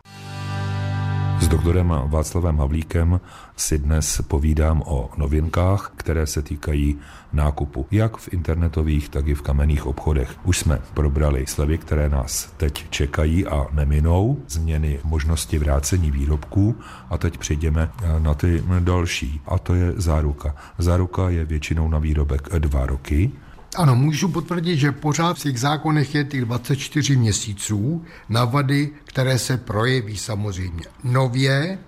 S 1.40 1.48
doktorem 1.48 1.94
Václavem 2.06 2.58
Havlíkem 2.58 3.20
si 3.56 3.78
dnes 3.78 4.20
povídám 4.28 4.82
o 4.86 5.10
novinkách, 5.16 5.92
které 5.96 6.26
se 6.26 6.42
týkají 6.42 6.98
nákupu, 7.32 7.86
jak 7.90 8.16
v 8.16 8.32
internetových, 8.32 9.08
tak 9.08 9.28
i 9.28 9.34
v 9.34 9.42
kamenných 9.42 9.86
obchodech. 9.86 10.30
Už 10.44 10.58
jsme 10.58 10.78
probrali 10.94 11.46
slevy, 11.46 11.78
které 11.78 12.08
nás 12.08 12.52
teď 12.56 12.90
čekají 12.90 13.46
a 13.46 13.66
neminou, 13.72 14.42
změny 14.48 15.00
možnosti 15.04 15.58
vrácení 15.58 16.10
výrobků 16.10 16.76
a 17.10 17.18
teď 17.18 17.38
přejdeme 17.38 17.90
na 18.18 18.34
ty 18.34 18.64
další 18.80 19.40
a 19.46 19.58
to 19.58 19.74
je 19.74 19.92
záruka. 19.96 20.54
Záruka 20.78 21.30
je 21.30 21.44
většinou 21.44 21.88
na 21.88 21.98
výrobek 21.98 22.48
dva 22.58 22.86
roky, 22.86 23.30
ano, 23.76 23.96
můžu 23.96 24.28
potvrdit, 24.28 24.76
že 24.76 24.92
pořád 24.92 25.38
v 25.38 25.42
těch 25.42 25.60
zákonech 25.60 26.14
je 26.14 26.24
těch 26.24 26.44
24 26.44 27.16
měsíců 27.16 28.04
na 28.28 28.44
vady, 28.44 28.90
které 29.04 29.38
se 29.38 29.56
projeví 29.56 30.16
samozřejmě. 30.16 30.84
Nově 31.04 31.78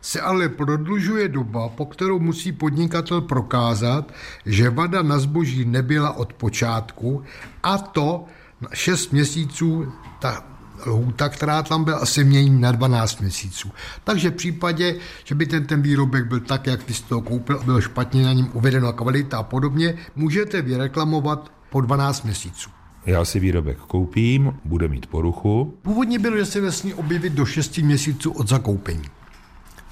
se 0.00 0.20
ale 0.20 0.48
prodlužuje 0.48 1.28
doba, 1.28 1.68
po 1.68 1.86
kterou 1.86 2.18
musí 2.18 2.52
podnikatel 2.52 3.20
prokázat, 3.20 4.12
že 4.46 4.70
vada 4.70 5.02
na 5.02 5.18
zboží 5.18 5.64
nebyla 5.64 6.12
od 6.12 6.32
počátku 6.32 7.22
a 7.62 7.78
to 7.78 8.24
6 8.72 9.12
měsíců 9.12 9.92
ta 10.20 10.55
lhůta, 10.86 11.28
která 11.28 11.62
tam 11.62 11.84
byla, 11.84 11.98
asi 11.98 12.24
mění 12.24 12.60
na 12.60 12.72
12 12.72 13.20
měsíců. 13.20 13.70
Takže 14.04 14.30
v 14.30 14.34
případě, 14.34 14.94
že 15.24 15.34
by 15.34 15.46
ten, 15.46 15.66
ten 15.66 15.82
výrobek 15.82 16.26
byl 16.26 16.40
tak, 16.40 16.66
jak 16.66 16.88
vy 16.88 16.94
jste 16.94 17.08
to 17.08 17.20
koupil, 17.20 17.62
byl 17.64 17.80
špatně 17.80 18.24
na 18.24 18.32
něm 18.32 18.50
uvedeno 18.52 18.92
kvalita 18.92 19.38
a 19.38 19.42
podobně, 19.42 19.94
můžete 20.16 20.62
vyreklamovat 20.62 21.52
po 21.70 21.80
12 21.80 22.24
měsíců. 22.24 22.70
Já 23.06 23.24
si 23.24 23.40
výrobek 23.40 23.78
koupím, 23.78 24.52
bude 24.64 24.88
mít 24.88 25.06
poruchu. 25.06 25.74
Původně 25.82 26.18
bylo, 26.18 26.36
že 26.36 26.46
se 26.46 26.60
nesmí 26.60 26.94
objevit 26.94 27.32
do 27.32 27.46
6 27.46 27.78
měsíců 27.78 28.30
od 28.30 28.48
zakoupení. 28.48 29.04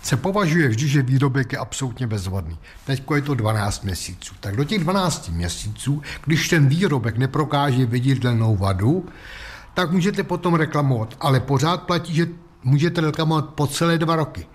Se 0.03 0.16
považuje 0.16 0.68
vždy, 0.68 0.88
že 0.88 1.03
výrobek 1.03 1.53
je 1.53 1.59
absolutně 1.59 2.07
bezvadný. 2.07 2.59
Teď 2.87 3.03
je 3.14 3.23
to 3.23 3.35
12 3.35 3.85
měsíců. 3.85 4.35
Tak 4.40 4.57
do 4.57 4.64
těch 4.64 4.79
12 4.79 5.29
měsíců, 5.29 6.03
když 6.25 6.49
ten 6.49 6.68
výrobek 6.68 7.16
neprokáže 7.16 7.87
viditelnou 7.87 8.57
vadu, 8.57 9.07
tak 9.75 9.93
můžete 9.93 10.23
potom 10.23 10.55
reklamovat. 10.55 11.17
Ale 11.21 11.41
pořád 11.41 11.83
platí, 11.83 12.15
že 12.15 12.27
můžete 12.65 13.01
reklamovat 13.01 13.49
po 13.49 13.67
celé 13.67 13.99
dva 13.99 14.17
roky. 14.17 14.47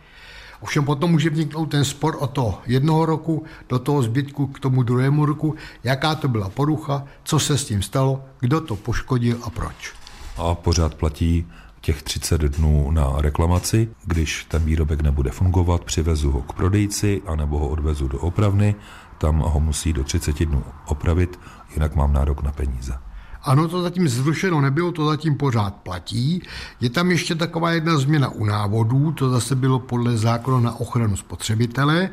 Ovšem 0.61 0.85
potom 0.85 1.11
může 1.11 1.29
vzniknout 1.29 1.65
ten 1.65 1.85
spor 1.85 2.17
o 2.19 2.27
to 2.27 2.59
jednoho 2.65 3.05
roku 3.05 3.43
do 3.69 3.79
toho 3.79 4.03
zbytku 4.03 4.47
k 4.47 4.59
tomu 4.59 4.83
druhému 4.83 5.25
roku, 5.25 5.55
jaká 5.83 6.15
to 6.15 6.27
byla 6.27 6.49
porucha, 6.49 7.03
co 7.23 7.39
se 7.39 7.57
s 7.57 7.65
tím 7.65 7.81
stalo, 7.81 8.23
kdo 8.39 8.61
to 8.61 8.75
poškodil 8.75 9.37
a 9.43 9.49
proč. 9.49 9.93
A 10.37 10.55
pořád 10.55 10.95
platí 10.95 11.47
těch 11.81 12.03
30 12.03 12.41
dnů 12.41 12.91
na 12.91 13.13
reklamaci. 13.17 13.89
Když 14.05 14.45
ten 14.45 14.63
výrobek 14.63 15.01
nebude 15.01 15.31
fungovat, 15.31 15.83
přivezu 15.83 16.31
ho 16.31 16.41
k 16.41 16.53
prodejci 16.53 17.21
anebo 17.27 17.59
ho 17.59 17.67
odvezu 17.67 18.07
do 18.07 18.19
opravny, 18.19 18.75
tam 19.17 19.39
ho 19.39 19.59
musí 19.59 19.93
do 19.93 20.03
30 20.03 20.45
dnů 20.45 20.63
opravit, 20.85 21.39
jinak 21.73 21.95
mám 21.95 22.13
nárok 22.13 22.43
na 22.43 22.51
peníze. 22.51 23.08
Ano, 23.43 23.67
to 23.67 23.81
zatím 23.81 24.07
zrušeno 24.07 24.61
nebylo, 24.61 24.91
to 24.91 25.05
zatím 25.05 25.35
pořád 25.35 25.75
platí. 25.75 26.43
Je 26.81 26.89
tam 26.89 27.11
ještě 27.11 27.35
taková 27.35 27.71
jedna 27.71 27.97
změna 27.97 28.29
u 28.29 28.45
návodů, 28.45 29.11
to 29.11 29.29
zase 29.29 29.55
bylo 29.55 29.79
podle 29.79 30.17
zákona 30.17 30.59
na 30.59 30.79
ochranu 30.79 31.17
spotřebitele, 31.17 32.09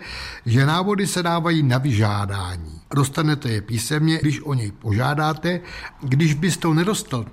že 0.46 0.66
návody 0.66 1.06
se 1.06 1.22
dávají 1.22 1.62
na 1.62 1.78
vyžádání. 1.78 2.80
Dostanete 2.94 3.48
je 3.48 3.60
písemně, 3.60 4.18
když 4.22 4.40
o 4.40 4.54
něj 4.54 4.72
požádáte. 4.72 5.60
Když 6.00 6.34
byste 6.34 6.62
to 6.62 6.74
nedostal, 6.74 7.26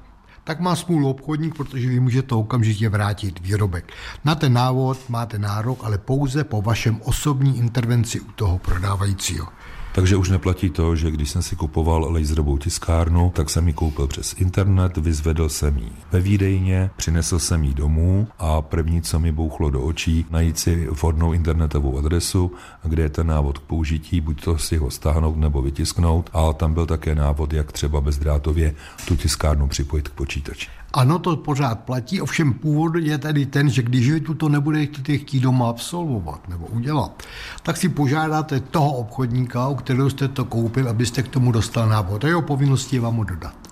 tak 0.44 0.60
má 0.60 0.76
smůlu 0.76 1.10
obchodník, 1.10 1.56
protože 1.56 1.90
vy 1.90 2.00
můžete 2.00 2.36
okamžitě 2.36 2.90
vrátit 2.90 3.40
výrobek. 3.40 3.94
Na 4.26 4.36
ten 4.36 4.54
návod 4.54 5.10
máte 5.10 5.40
nárok, 5.40 5.80
ale 5.84 5.98
pouze 5.98 6.44
po 6.44 6.62
vašem 6.62 7.02
osobní 7.04 7.58
intervenci 7.58 8.20
u 8.20 8.32
toho 8.32 8.60
prodávajícího. 8.60 9.48
Takže 9.96 10.18
už 10.18 10.30
neplatí 10.30 10.70
to, 10.70 10.96
že 10.96 11.12
když 11.12 11.30
jsem 11.30 11.42
si 11.42 11.56
kupoval 11.56 12.12
laserovou 12.12 12.58
tiskárnu, 12.58 13.32
tak 13.36 13.50
jsem 13.50 13.68
ji 13.68 13.74
koupil 13.74 14.08
přes 14.08 14.34
internet, 14.34 14.98
vyzvedl 14.98 15.50
jsem 15.50 15.78
ji 15.78 15.90
ve 16.12 16.20
výdejně, 16.20 16.90
přinesl 16.96 17.40
jsem 17.40 17.64
ji 17.64 17.74
domů 17.74 18.28
a 18.40 18.62
první, 18.62 19.02
co 19.02 19.20
mi 19.20 19.32
bouchlo 19.32 19.70
do 19.70 19.82
očí, 19.82 20.26
najít 20.30 20.60
si 20.60 20.88
vhodnou 20.88 21.34
internetovou 21.34 21.98
adresu, 21.98 22.52
kde 22.84 23.04
je 23.04 23.10
ten 23.10 23.28
návod 23.28 23.58
k 23.58 23.62
použití, 23.62 24.22
buď 24.22 24.44
to 24.44 24.58
si 24.58 24.78
ho 24.78 24.92
stáhnout 24.92 25.38
nebo 25.38 25.62
vytisknout, 25.62 26.30
a 26.34 26.54
tam 26.54 26.74
byl 26.74 26.86
také 26.86 27.16
návod, 27.16 27.54
jak 27.54 27.72
třeba 27.72 28.02
bezdrátově 28.02 28.76
tu 29.08 29.16
tiskárnu 29.16 29.68
připojit 29.68 30.10
k 30.10 30.14
počítači. 30.14 30.70
Ano, 30.94 31.20
to 31.20 31.38
pořád 31.38 31.80
platí, 31.80 32.22
ovšem 32.22 32.54
původ 32.54 32.96
je 32.96 33.18
tady 33.18 33.46
ten, 33.46 33.70
že 33.70 33.84
když 33.84 34.12
vy 34.12 34.20
tuto 34.20 34.50
nebudete 34.50 35.18
chtít 35.18 35.40
doma 35.40 35.70
absolvovat 35.70 36.50
nebo 36.50 36.66
udělat, 36.66 37.24
tak 37.64 37.78
si 37.78 37.90
požádáte 37.90 38.60
toho 38.60 38.94
obchodníka, 38.94 39.68
u 39.68 39.76
kterého 39.76 40.10
jste 40.10 40.28
to 40.28 40.46
koupil, 40.46 40.90
abyste 40.90 41.24
k 41.24 41.28
tomu 41.28 41.52
dostal 41.52 41.90
návod. 41.90 42.24
A 42.24 42.28
jeho 42.28 42.42
povinností 42.42 42.96
je 42.96 43.02
vám 43.02 43.16
ho 43.16 43.24
dodat 43.24 43.63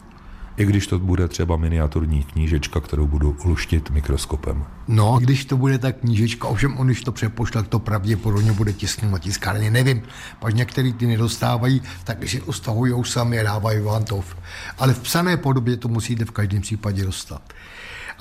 i 0.58 0.66
když 0.66 0.88
to 0.88 1.00
bude 1.00 1.28
třeba 1.28 1.58
miniaturní 1.58 2.24
knížečka, 2.24 2.80
kterou 2.80 3.08
budu 3.08 3.38
luštit 3.46 3.90
mikroskopem. 3.90 4.66
No, 4.88 5.20
když 5.20 5.46
to 5.46 5.58
bude 5.58 5.78
ta 5.78 5.92
knížečka, 5.92 6.48
ovšem 6.48 6.78
on, 6.78 6.88
když 6.88 7.02
to 7.02 7.12
přepošle, 7.12 7.64
to 7.64 7.80
pravděpodobně 7.80 8.52
bude 8.52 8.74
tisknout 8.74 9.12
na 9.12 9.20
tiskárně, 9.20 9.72
nevím. 9.72 10.02
Pak 10.40 10.54
některý 10.54 10.94
ty 10.94 11.08
nedostávají, 11.08 11.82
tak 12.04 12.30
si 12.30 12.40
to 12.40 12.54
stahují 12.54 13.04
sami 13.06 13.40
a 13.40 13.44
dávají 13.44 13.82
vám 13.82 14.04
to. 14.04 14.24
Ale 14.78 14.94
v 14.94 15.00
psané 15.00 15.38
podobě 15.38 15.78
to 15.78 15.88
musíte 15.88 16.26
v 16.26 16.32
každém 16.32 16.62
případě 16.62 17.06
dostat. 17.06 17.42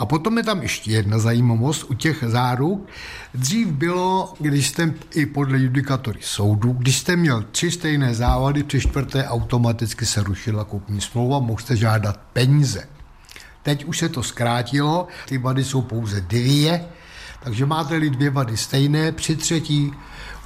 A 0.00 0.06
potom 0.06 0.38
je 0.38 0.44
tam 0.44 0.62
ještě 0.62 0.90
jedna 0.90 1.18
zajímavost 1.18 1.90
u 1.90 1.94
těch 1.94 2.24
záruk. 2.26 2.88
Dřív 3.34 3.68
bylo, 3.68 4.34
když 4.38 4.68
jste 4.68 4.94
i 5.14 5.26
podle 5.26 5.58
judikatory 5.58 6.18
soudu, 6.22 6.72
když 6.72 6.98
jste 6.98 7.16
měl 7.16 7.44
tři 7.52 7.70
stejné 7.70 8.14
závady, 8.14 8.62
tři 8.62 8.80
čtvrté 8.80 9.28
automaticky 9.28 10.06
se 10.06 10.22
rušila 10.22 10.64
kupní 10.64 11.00
smlouva, 11.00 11.38
mohl 11.38 11.60
jste 11.60 11.76
žádat 11.76 12.20
peníze. 12.32 12.88
Teď 13.62 13.84
už 13.84 13.98
se 13.98 14.08
to 14.08 14.22
zkrátilo, 14.22 15.08
ty 15.28 15.38
vady 15.38 15.64
jsou 15.64 15.82
pouze 15.82 16.20
dvě, 16.20 16.84
takže 17.42 17.66
máte-li 17.66 18.10
dvě 18.10 18.30
vady 18.30 18.56
stejné, 18.56 19.12
při 19.12 19.36
třetí 19.36 19.92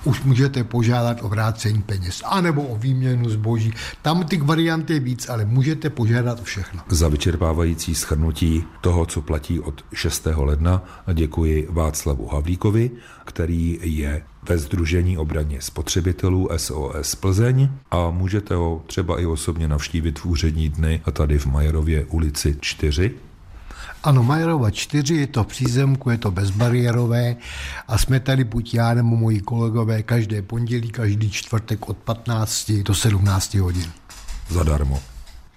už 0.04 0.22
můžete 0.22 0.64
požádat 0.64 1.18
o 1.22 1.28
vrácení 1.28 1.82
peněz, 1.82 2.22
anebo 2.24 2.62
o 2.62 2.76
výměnu 2.76 3.28
zboží. 3.28 3.72
Tam 4.02 4.24
těch 4.24 4.42
variant 4.42 4.90
je 4.90 5.00
víc, 5.00 5.28
ale 5.28 5.44
můžete 5.44 5.90
požádat 5.90 6.40
o 6.40 6.44
všechno. 6.44 6.82
Za 6.88 7.08
vyčerpávající 7.08 7.94
schrnutí 7.94 8.64
toho, 8.80 9.06
co 9.06 9.22
platí 9.22 9.60
od 9.60 9.84
6. 9.94 10.28
ledna, 10.36 10.84
děkuji 11.14 11.68
Václavu 11.70 12.26
Havlíkovi, 12.26 12.90
který 13.24 13.78
je 13.82 14.22
ve 14.48 14.58
Združení 14.58 15.18
obraně 15.18 15.60
spotřebitelů 15.60 16.48
SOS 16.56 17.14
Plzeň 17.14 17.68
a 17.90 18.10
můžete 18.10 18.54
ho 18.54 18.82
třeba 18.86 19.20
i 19.20 19.26
osobně 19.26 19.68
navštívit 19.68 20.18
v 20.18 20.26
úřední 20.26 20.68
dny 20.68 21.00
tady 21.12 21.38
v 21.38 21.46
Majerově 21.46 22.04
ulici 22.04 22.56
4 22.60 23.14
ano, 24.04 24.22
Majerova 24.22 24.70
4, 24.70 25.14
je 25.14 25.26
to 25.26 25.44
v 25.44 25.46
přízemku, 25.46 26.10
je 26.10 26.18
to 26.18 26.30
bezbariérové 26.30 27.36
a 27.88 27.98
jsme 27.98 28.20
tady 28.20 28.44
buď 28.44 28.74
já 28.74 28.94
nebo 28.94 29.16
moji 29.16 29.40
kolegové 29.40 30.02
každé 30.02 30.42
pondělí, 30.42 30.90
každý 30.90 31.30
čtvrtek 31.30 31.88
od 31.88 31.96
15 31.96 32.72
do 32.72 32.94
17 32.94 33.54
hodin. 33.54 33.90
Zadarmo. 34.48 35.00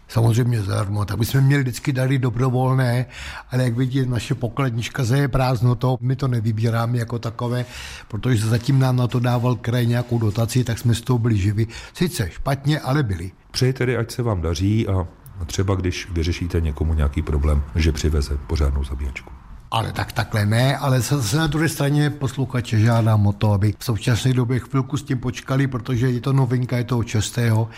Samozřejmě 0.07 0.63
zadarmo, 0.63 1.05
tak 1.05 1.17
bychom 1.17 1.41
měli 1.41 1.63
vždycky 1.63 1.93
dary 1.93 2.19
dobrovolné, 2.19 3.05
ale 3.51 3.63
jak 3.63 3.75
vidíte, 3.75 4.05
naše 4.05 4.35
pokladnička 4.35 5.03
je 5.15 5.27
prázdno, 5.27 5.75
to 5.75 5.97
my 6.01 6.15
to 6.15 6.27
nevybíráme 6.27 6.97
jako 6.97 7.19
takové, 7.19 7.65
protože 8.07 8.47
zatím 8.47 8.79
nám 8.79 8.95
na 8.95 9.07
to 9.07 9.19
dával 9.19 9.55
kraj 9.55 9.85
nějakou 9.85 10.17
dotaci, 10.17 10.63
tak 10.63 10.79
jsme 10.79 10.95
z 10.95 11.01
toho 11.01 11.19
byli 11.19 11.37
živi. 11.37 11.67
Sice 11.93 12.29
špatně, 12.31 12.79
ale 12.79 13.03
byli. 13.03 13.31
Přeji 13.51 13.73
tedy, 13.73 13.97
ať 13.97 14.11
se 14.11 14.23
vám 14.23 14.41
daří 14.41 14.87
a 14.87 15.07
třeba 15.45 15.75
když 15.75 16.11
vyřešíte 16.11 16.61
někomu 16.61 16.93
nějaký 16.93 17.21
problém, 17.21 17.63
že 17.75 17.91
přiveze 17.91 18.37
pořádnou 18.47 18.83
zabíjačku. 18.83 19.31
Ale 19.71 19.91
tak 19.91 20.11
takhle 20.11 20.45
ne, 20.45 20.77
ale 20.77 21.01
zase 21.01 21.37
na 21.37 21.47
druhé 21.47 21.69
straně 21.69 22.09
posluchače 22.09 22.79
žádám 22.79 23.27
o 23.27 23.33
to, 23.33 23.53
aby 23.53 23.73
v 23.79 23.85
současné 23.85 24.33
době 24.33 24.59
chvilku 24.59 24.97
s 24.97 25.03
tím 25.03 25.19
počkali, 25.19 25.67
protože 25.67 26.09
je 26.09 26.21
to 26.21 26.33
novinka, 26.33 26.77
je 26.77 26.83
toho 26.83 27.03
čestého. 27.03 27.69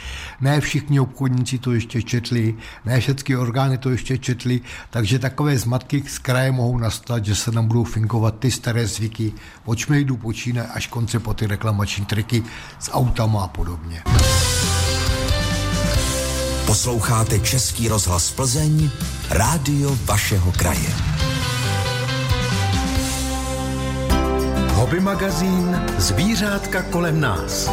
Ne 0.42 0.62
všichni 0.62 1.00
obchodníci 1.00 1.58
to 1.58 1.72
ještě 1.72 2.02
četli, 2.02 2.56
ne 2.86 3.00
všechny 3.00 3.36
orgány 3.36 3.78
to 3.78 3.90
ještě 3.90 4.18
četli, 4.18 4.62
takže 4.90 5.20
takové 5.20 5.58
zmatky 5.58 6.04
z 6.08 6.20
kraje 6.20 6.52
mohou 6.52 6.78
nastat, 6.78 7.26
že 7.26 7.36
se 7.36 7.52
nám 7.52 7.68
budou 7.68 7.84
finkovat 7.84 8.40
ty 8.40 8.52
staré 8.52 8.88
zvyky, 8.88 9.34
od 9.66 9.78
šmejdu 9.78 10.18
počíne 10.18 10.68
až 10.68 10.88
konce 10.88 11.20
po 11.20 11.34
ty 11.34 11.48
reklamační 11.48 12.06
triky 12.06 12.44
s 12.80 12.92
autama 12.92 13.44
a 13.44 13.48
podobně. 13.48 14.04
Posloucháte 16.70 17.40
Český 17.40 17.88
rozhlas 17.88 18.32
Plzeň, 18.32 18.90
rádio 19.30 19.98
vašeho 20.06 20.52
kraje. 20.52 20.90
Hobby 24.74 25.00
magazín 25.00 25.82
Zvířátka 25.98 26.84
kolem 26.84 27.22
nás. 27.22 27.72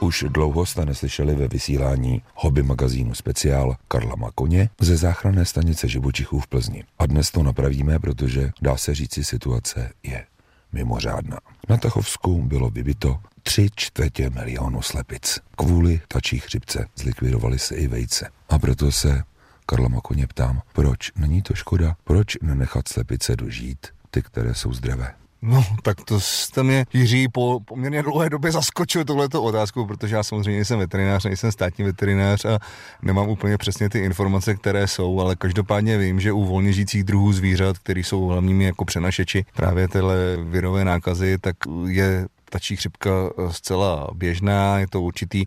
Už 0.00 0.24
dlouho 0.28 0.66
jste 0.66 0.84
neslyšeli 0.84 1.34
ve 1.34 1.48
vysílání 1.48 2.22
hobby 2.34 2.62
magazínu 2.62 3.14
speciál 3.14 3.76
Karla 3.88 4.16
Makoně 4.16 4.70
ze 4.80 4.96
záchranné 4.96 5.44
stanice 5.44 5.88
živočichů 5.88 6.40
v 6.40 6.46
Plzni. 6.46 6.84
A 6.98 7.06
dnes 7.06 7.30
to 7.30 7.42
napravíme, 7.42 7.98
protože 7.98 8.50
dá 8.62 8.76
se 8.76 8.94
říci 8.94 9.24
situace 9.24 9.92
je 10.02 10.26
mimořádná. 10.72 11.38
Na 11.68 11.76
Tachovsku 11.76 12.42
bylo 12.42 12.70
vybito 12.70 13.18
tři 13.48 13.68
čtvrtě 13.76 14.30
milionu 14.30 14.82
slepic. 14.82 15.38
Kvůli 15.56 16.00
tačí 16.08 16.38
chřipce 16.38 16.86
zlikvidovali 16.96 17.58
se 17.58 17.76
i 17.76 17.88
vejce. 17.88 18.30
A 18.48 18.58
proto 18.58 18.92
se 18.92 19.22
Karla 19.66 19.88
Makoně 19.88 20.26
ptám, 20.26 20.62
proč 20.72 21.12
není 21.16 21.42
to 21.42 21.54
škoda, 21.54 21.96
proč 22.04 22.36
nenechat 22.42 22.88
slepice 22.88 23.36
dožít, 23.36 23.86
ty, 24.10 24.22
které 24.22 24.54
jsou 24.54 24.72
zdravé. 24.72 25.14
No, 25.42 25.64
tak 25.82 26.04
to 26.04 26.20
jste 26.20 26.62
mě, 26.62 26.86
Jiří, 26.92 27.28
po 27.28 27.60
poměrně 27.60 28.02
dlouhé 28.02 28.30
době 28.30 28.52
zaskočil 28.52 29.04
touhleto 29.04 29.42
otázku, 29.42 29.86
protože 29.86 30.16
já 30.16 30.22
samozřejmě 30.22 30.64
jsem 30.64 30.78
veterinář, 30.78 31.24
nejsem 31.24 31.52
státní 31.52 31.84
veterinář 31.84 32.44
a 32.44 32.58
nemám 33.02 33.28
úplně 33.28 33.58
přesně 33.58 33.90
ty 33.90 33.98
informace, 33.98 34.54
které 34.54 34.86
jsou, 34.86 35.20
ale 35.20 35.36
každopádně 35.36 35.98
vím, 35.98 36.20
že 36.20 36.32
u 36.32 36.44
volně 36.44 36.72
žijících 36.72 37.04
druhů 37.04 37.32
zvířat, 37.32 37.78
který 37.78 38.04
jsou 38.04 38.26
hlavními 38.26 38.64
jako 38.64 38.84
přenašeči 38.84 39.44
právě 39.56 39.88
tyhle 39.88 40.16
virové 40.36 40.84
nákazy, 40.84 41.38
tak 41.38 41.56
je 41.86 42.26
ptačí 42.48 42.76
chřipka 42.76 43.10
eh, 43.10 43.52
zcela 43.52 44.08
běžná, 44.14 44.78
je 44.78 44.86
to 44.88 45.02
určitý 45.02 45.44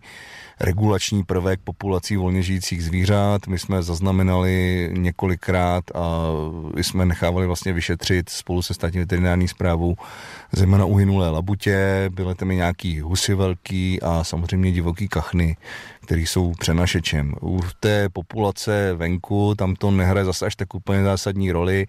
regulační 0.60 1.24
prvek 1.24 1.60
populací 1.64 2.16
volně 2.16 2.42
žijících 2.42 2.84
zvířat. 2.84 3.46
My 3.46 3.58
jsme 3.58 3.82
zaznamenali 3.82 4.88
několikrát 4.92 5.84
a 5.94 6.28
jsme 6.76 7.06
nechávali 7.06 7.46
vlastně 7.46 7.72
vyšetřit 7.72 8.28
spolu 8.28 8.62
se 8.62 8.74
státní 8.74 9.00
veterinární 9.00 9.48
zprávou 9.48 9.96
zejména 10.52 10.84
uhynulé 10.84 11.30
labutě, 11.30 12.10
byly 12.14 12.34
tam 12.34 12.50
i 12.50 12.56
nějaký 12.56 13.00
husy 13.00 13.34
velký 13.34 14.02
a 14.02 14.24
samozřejmě 14.24 14.72
divoký 14.72 15.08
kachny, 15.08 15.56
který 16.00 16.26
jsou 16.26 16.52
přenašečem. 16.58 17.34
U 17.42 17.60
té 17.80 18.08
populace 18.08 18.94
venku 18.94 19.54
tam 19.54 19.74
to 19.74 19.90
nehraje 19.90 20.24
zase 20.24 20.46
až 20.46 20.56
tak 20.56 20.74
úplně 20.74 21.04
zásadní 21.04 21.52
roli 21.52 21.86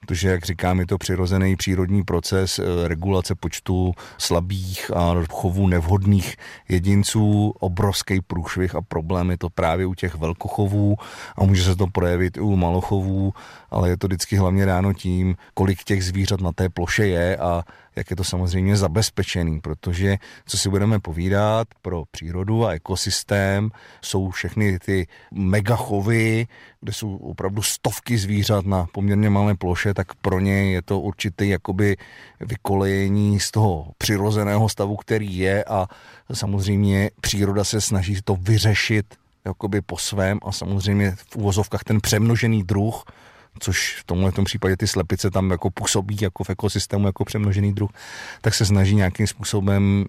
protože, 0.00 0.28
jak 0.28 0.44
říkám, 0.44 0.80
je 0.80 0.86
to 0.86 0.98
přirozený 0.98 1.56
přírodní 1.56 2.04
proces 2.04 2.58
eh, 2.58 2.88
regulace 2.88 3.34
počtu 3.34 3.92
slabých 4.18 4.90
a 4.96 5.14
chovů 5.30 5.68
nevhodných 5.68 6.36
jedinců, 6.68 7.54
obrovský 7.60 8.20
průšvih 8.20 8.74
a 8.74 8.82
problém 8.82 9.30
je 9.30 9.38
to 9.38 9.50
právě 9.50 9.86
u 9.86 9.94
těch 9.94 10.14
velkochovů 10.14 10.96
a 11.36 11.44
může 11.44 11.64
se 11.64 11.76
to 11.76 11.86
projevit 11.86 12.36
i 12.36 12.40
u 12.40 12.56
malochovů, 12.56 13.32
ale 13.70 13.88
je 13.88 13.96
to 13.96 14.06
vždycky 14.06 14.36
hlavně 14.36 14.66
dáno 14.66 14.92
tím, 14.92 15.36
kolik 15.54 15.84
těch 15.84 16.04
zvířat 16.04 16.40
na 16.40 16.52
té 16.52 16.68
ploše 16.68 17.06
je 17.06 17.36
a 17.36 17.64
jak 17.96 18.10
je 18.10 18.16
to 18.16 18.24
samozřejmě 18.24 18.76
zabezpečený, 18.76 19.60
protože 19.60 20.16
co 20.46 20.58
si 20.58 20.68
budeme 20.68 21.00
povídat 21.00 21.68
pro 21.82 22.04
přírodu 22.10 22.66
a 22.66 22.72
ekosystém, 22.72 23.70
jsou 24.02 24.30
všechny 24.30 24.78
ty 24.78 25.06
megachovy, 25.34 26.46
kde 26.80 26.92
jsou 26.92 27.16
opravdu 27.16 27.62
stovky 27.62 28.18
zvířat 28.18 28.66
na 28.66 28.86
poměrně 28.92 29.30
malé 29.30 29.54
ploše, 29.54 29.94
tak 29.96 30.14
pro 30.14 30.40
ně 30.40 30.72
je 30.72 30.82
to 30.82 31.00
určitý 31.00 31.48
jakoby 31.48 31.96
vykolejení 32.40 33.40
z 33.40 33.50
toho 33.50 33.86
přirozeného 33.98 34.68
stavu, 34.68 34.96
který 34.96 35.38
je 35.38 35.64
a 35.64 35.88
samozřejmě 36.32 37.10
příroda 37.20 37.64
se 37.64 37.80
snaží 37.80 38.20
to 38.24 38.36
vyřešit 38.40 39.06
jakoby 39.44 39.80
po 39.80 39.96
svém 39.98 40.38
a 40.44 40.52
samozřejmě 40.52 41.16
v 41.30 41.36
uvozovkách 41.36 41.84
ten 41.84 42.00
přemnožený 42.00 42.62
druh 42.62 43.04
což 43.60 43.96
v 44.00 44.04
tomhle 44.04 44.32
případě 44.44 44.76
ty 44.76 44.86
slepice 44.86 45.30
tam 45.30 45.50
jako 45.50 45.70
působí 45.70 46.16
jako 46.20 46.44
v 46.44 46.50
ekosystému 46.50 47.06
jako 47.06 47.24
přemnožený 47.24 47.72
druh, 47.72 47.90
tak 48.40 48.54
se 48.54 48.66
snaží 48.66 48.94
nějakým 48.94 49.26
způsobem 49.26 50.04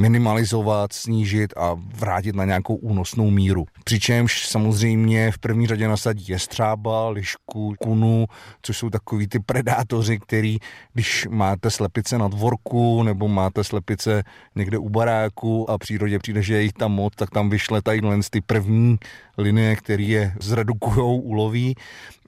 minimalizovat, 0.00 0.92
snížit 0.92 1.54
a 1.56 1.76
vrátit 1.94 2.34
na 2.36 2.44
nějakou 2.44 2.74
únosnou 2.74 3.30
míru. 3.30 3.66
Přičemž 3.84 4.48
samozřejmě 4.48 5.32
v 5.32 5.38
první 5.38 5.66
řadě 5.66 5.88
nasadí 5.88 6.24
jestřába, 6.28 7.08
lišku, 7.08 7.74
kunu, 7.80 8.26
což 8.62 8.78
jsou 8.78 8.90
takový 8.90 9.28
ty 9.28 9.38
predátoři, 9.38 10.18
který, 10.18 10.58
když 10.94 11.26
máte 11.30 11.70
slepice 11.70 12.18
na 12.18 12.28
dvorku 12.28 13.02
nebo 13.02 13.28
máte 13.28 13.64
slepice 13.64 14.22
někde 14.54 14.78
u 14.78 14.88
baráku 14.88 15.70
a 15.70 15.78
přírodě 15.78 16.18
přijde, 16.18 16.42
že 16.42 16.54
je 16.54 16.62
jich 16.62 16.72
tam 16.72 16.92
moc, 16.92 17.12
tak 17.16 17.30
tam 17.30 17.50
vyšle 17.50 17.82
tady 17.82 18.00
ty 18.30 18.40
první 18.40 18.98
linie, 19.38 19.76
které 19.76 20.02
je 20.02 20.32
zredukujou, 20.40 21.16
uloví 21.20 21.74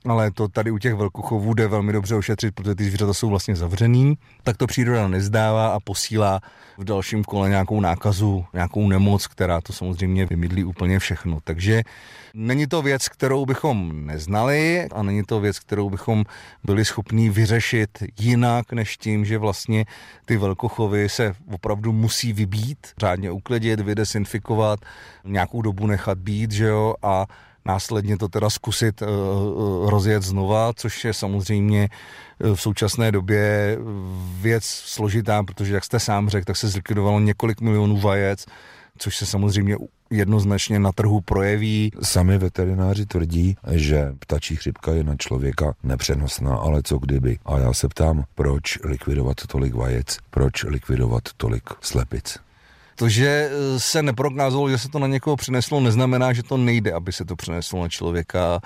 ale 0.07 0.31
to 0.31 0.49
tady 0.49 0.71
u 0.71 0.79
těch 0.79 0.95
velkochovů 0.95 1.55
jde 1.55 1.69
velmi 1.69 1.93
dobře 1.93 2.15
ošetřit, 2.15 2.55
protože 2.55 2.75
ty 2.75 2.85
zvířata 2.85 3.15
jsou 3.15 3.29
vlastně 3.29 3.57
zavřený, 3.57 4.19
tak 4.43 4.57
to 4.57 4.67
příroda 4.67 5.09
nezdává 5.09 5.69
a 5.69 5.81
posílá 5.81 6.41
v 6.79 6.85
dalším 6.85 7.25
kole 7.25 7.49
nějakou 7.49 7.81
nákazu, 7.81 8.45
nějakou 8.53 8.89
nemoc, 8.89 9.27
která 9.27 9.61
to 9.61 9.73
samozřejmě 9.73 10.27
vymydlí 10.27 10.65
úplně 10.65 10.99
všechno. 10.99 11.39
Takže 11.45 11.83
není 12.35 12.67
to 12.67 12.83
věc, 12.83 13.09
kterou 13.09 13.47
bychom 13.47 14.07
neznali 14.07 14.89
a 14.93 15.03
není 15.03 15.23
to 15.23 15.41
věc, 15.41 15.59
kterou 15.59 15.91
bychom 15.91 16.25
byli 16.65 16.85
schopni 16.85 17.31
vyřešit 17.31 18.03
jinak, 18.19 18.73
než 18.73 18.97
tím, 18.97 19.25
že 19.25 19.39
vlastně 19.39 19.85
ty 20.25 20.37
velkochovy 20.37 21.09
se 21.09 21.35
opravdu 21.53 21.93
musí 21.93 22.33
vybít, 22.33 22.87
řádně 22.99 23.31
uklidit, 23.31 23.81
vydesinfikovat, 23.81 24.81
nějakou 25.25 25.63
dobu 25.63 25.87
nechat 25.87 26.19
být, 26.19 26.53
že 26.53 26.65
jo, 26.65 26.95
a 27.03 27.27
následně 27.68 28.18
to 28.18 28.28
teda 28.28 28.50
zkusit 28.50 29.02
eh, 29.02 29.07
eh, 29.07 29.90
rozjet 29.90 30.22
znova, 30.22 30.72
což 30.76 31.04
je 31.04 31.14
samozřejmě 31.14 31.88
eh, 31.88 32.54
v 32.54 32.61
současné 32.61 33.12
době 33.12 33.78
věc 34.40 34.64
složitá, 34.64 35.42
protože 35.42 35.74
jak 35.74 35.85
jste 35.85 36.00
sám 36.00 36.28
řekl, 36.28 36.44
tak 36.44 36.57
se 36.57 36.68
zlikvidovalo 36.68 37.20
několik 37.20 37.61
milionů 37.61 37.96
vajec, 38.00 38.46
což 38.98 39.16
se 39.16 39.26
samozřejmě 39.26 39.76
jednoznačně 40.11 40.78
na 40.78 40.92
trhu 40.92 41.20
projeví. 41.20 41.90
Sami 42.02 42.38
veterináři 42.38 43.07
tvrdí, 43.07 43.57
že 43.70 44.12
ptačí 44.18 44.57
chřipka 44.57 44.92
je 44.92 45.04
na 45.04 45.16
člověka 45.16 45.74
nepřenosná, 45.83 46.57
ale 46.57 46.83
co 46.83 46.98
kdyby? 46.98 47.38
A 47.46 47.59
já 47.59 47.72
se 47.72 47.88
ptám, 47.88 48.24
proč 48.35 48.78
likvidovat 48.85 49.37
tolik 49.46 49.74
vajec, 49.74 50.16
proč 50.31 50.64
likvidovat 50.64 51.22
tolik 51.37 51.62
slepic? 51.81 52.48
To, 52.99 53.09
že 53.09 53.51
eh, 53.51 53.81
se 53.81 54.03
neprokázalo, 54.03 54.71
že 54.71 54.79
se 54.79 54.89
to 54.89 54.99
na 54.99 55.07
někoho 55.07 55.37
přineslo, 55.37 55.81
neznamená, 55.81 56.33
že 56.33 56.43
to 56.43 56.57
nejde, 56.57 56.93
aby 56.93 57.13
se 57.13 57.25
to 57.25 57.37
přineslo 57.37 57.83
na 57.83 57.89
člověka. 57.89 58.61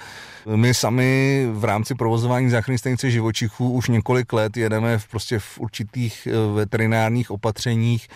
My 0.57 0.75
sami 0.75 1.47
v 1.53 1.64
rámci 1.64 1.95
provozování 1.95 2.51
záchranné 2.51 2.79
stanice 2.79 3.11
živočichů 3.11 3.73
už 3.73 3.88
několik 3.88 4.33
let 4.33 4.57
jedeme 4.57 4.99
v, 4.99 5.09
prostě 5.09 5.38
v 5.38 5.59
určitých 5.59 6.29
eh, 6.31 6.55
veterinárních 6.55 7.31
opatřeních, 7.31 8.09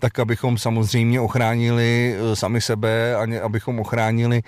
tak 0.00 0.18
abychom 0.18 0.58
samozřejmě 0.58 1.20
ochránili 1.20 2.16
eh, 2.16 2.36
sami 2.36 2.60
sebe 2.60 3.16
a 3.16 3.44
abychom 3.44 3.80
ochránili 3.80 4.42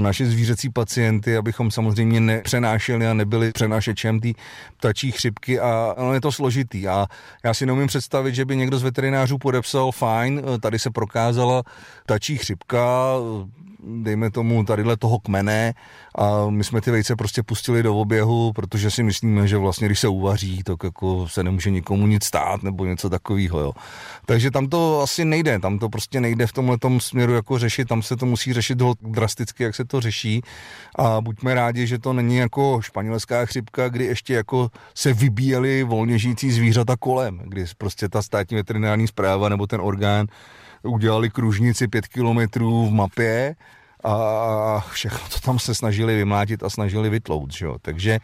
naše 0.00 0.26
zvířecí 0.26 0.70
pacienty, 0.70 1.36
abychom 1.36 1.70
samozřejmě 1.70 2.20
nepřenášeli 2.20 3.06
a 3.06 3.14
nebyli 3.14 3.52
přenášečem 3.52 4.20
té 4.20 4.28
ptačí 4.76 5.12
chřipky 5.12 5.60
a 5.60 5.94
ono 5.96 6.14
je 6.14 6.20
to 6.20 6.32
složitý. 6.32 6.88
A 6.88 7.06
já 7.44 7.54
si 7.54 7.66
neumím 7.66 7.86
představit, 7.86 8.34
že 8.34 8.44
by 8.44 8.56
někdo 8.56 8.78
z 8.78 8.82
veterinářů 8.82 9.38
podepsal 9.38 9.92
fajn, 9.92 10.42
eh, 10.44 10.58
tady 10.58 10.78
se 10.78 10.90
prokázala 10.90 11.62
ptačí 12.04 12.36
chřipka, 12.36 13.14
dejme 13.84 14.30
tomu 14.30 14.64
tadyhle 14.64 14.96
toho 14.96 15.18
kmene 15.18 15.74
a 16.14 16.50
my 16.50 16.64
jsme 16.64 16.80
ty 16.80 16.90
vejce 16.90 17.16
prostě 17.16 17.42
pustili 17.42 17.82
do 17.82 17.96
oběhu, 17.96 18.52
protože 18.52 18.90
si 18.90 19.02
myslíme, 19.02 19.48
že 19.48 19.56
vlastně 19.56 19.86
když 19.86 20.00
se 20.00 20.08
uvaří, 20.08 20.62
tak 20.62 20.76
jako 20.84 21.28
se 21.28 21.44
nemůže 21.44 21.70
nikomu 21.70 22.06
nic 22.06 22.24
stát 22.24 22.62
nebo 22.62 22.84
něco 22.84 23.10
takového. 23.10 23.60
Jo. 23.60 23.72
Takže 24.26 24.50
tam 24.50 24.66
to 24.66 25.00
asi 25.02 25.24
nejde, 25.24 25.58
tam 25.58 25.78
to 25.78 25.88
prostě 25.88 26.20
nejde 26.20 26.46
v 26.46 26.52
tomhle 26.52 26.78
směru 26.98 27.34
jako 27.34 27.58
řešit, 27.58 27.88
tam 27.88 28.02
se 28.02 28.16
to 28.16 28.26
musí 28.26 28.52
řešit 28.52 28.78
drasticky, 29.02 29.62
jak 29.62 29.74
se 29.74 29.84
to 29.84 30.00
řeší 30.00 30.42
a 30.98 31.20
buďme 31.20 31.54
rádi, 31.54 31.86
že 31.86 31.98
to 31.98 32.12
není 32.12 32.36
jako 32.36 32.80
španělská 32.82 33.46
chřipka, 33.46 33.88
kdy 33.88 34.04
ještě 34.04 34.34
jako 34.34 34.70
se 34.94 35.12
vybíjeli 35.12 35.82
volně 35.82 36.18
žijící 36.18 36.50
zvířata 36.50 36.96
kolem, 36.96 37.40
kdy 37.44 37.64
prostě 37.78 38.08
ta 38.08 38.22
státní 38.22 38.56
veterinární 38.56 39.06
zpráva 39.06 39.48
nebo 39.48 39.66
ten 39.66 39.80
orgán 39.80 40.26
udělali 40.82 41.30
kružnici 41.30 41.88
pět 41.88 42.06
kilometrů 42.06 42.86
v 42.86 42.92
mapě 42.92 43.56
a 44.04 44.84
všechno 44.90 45.28
to 45.28 45.40
tam 45.40 45.58
se 45.58 45.74
snažili 45.74 46.16
vymlátit 46.16 46.62
a 46.62 46.70
snažili 46.70 47.10
vytlout, 47.10 47.52
že 47.52 47.66
jo. 47.66 47.76
Takže 47.82 48.18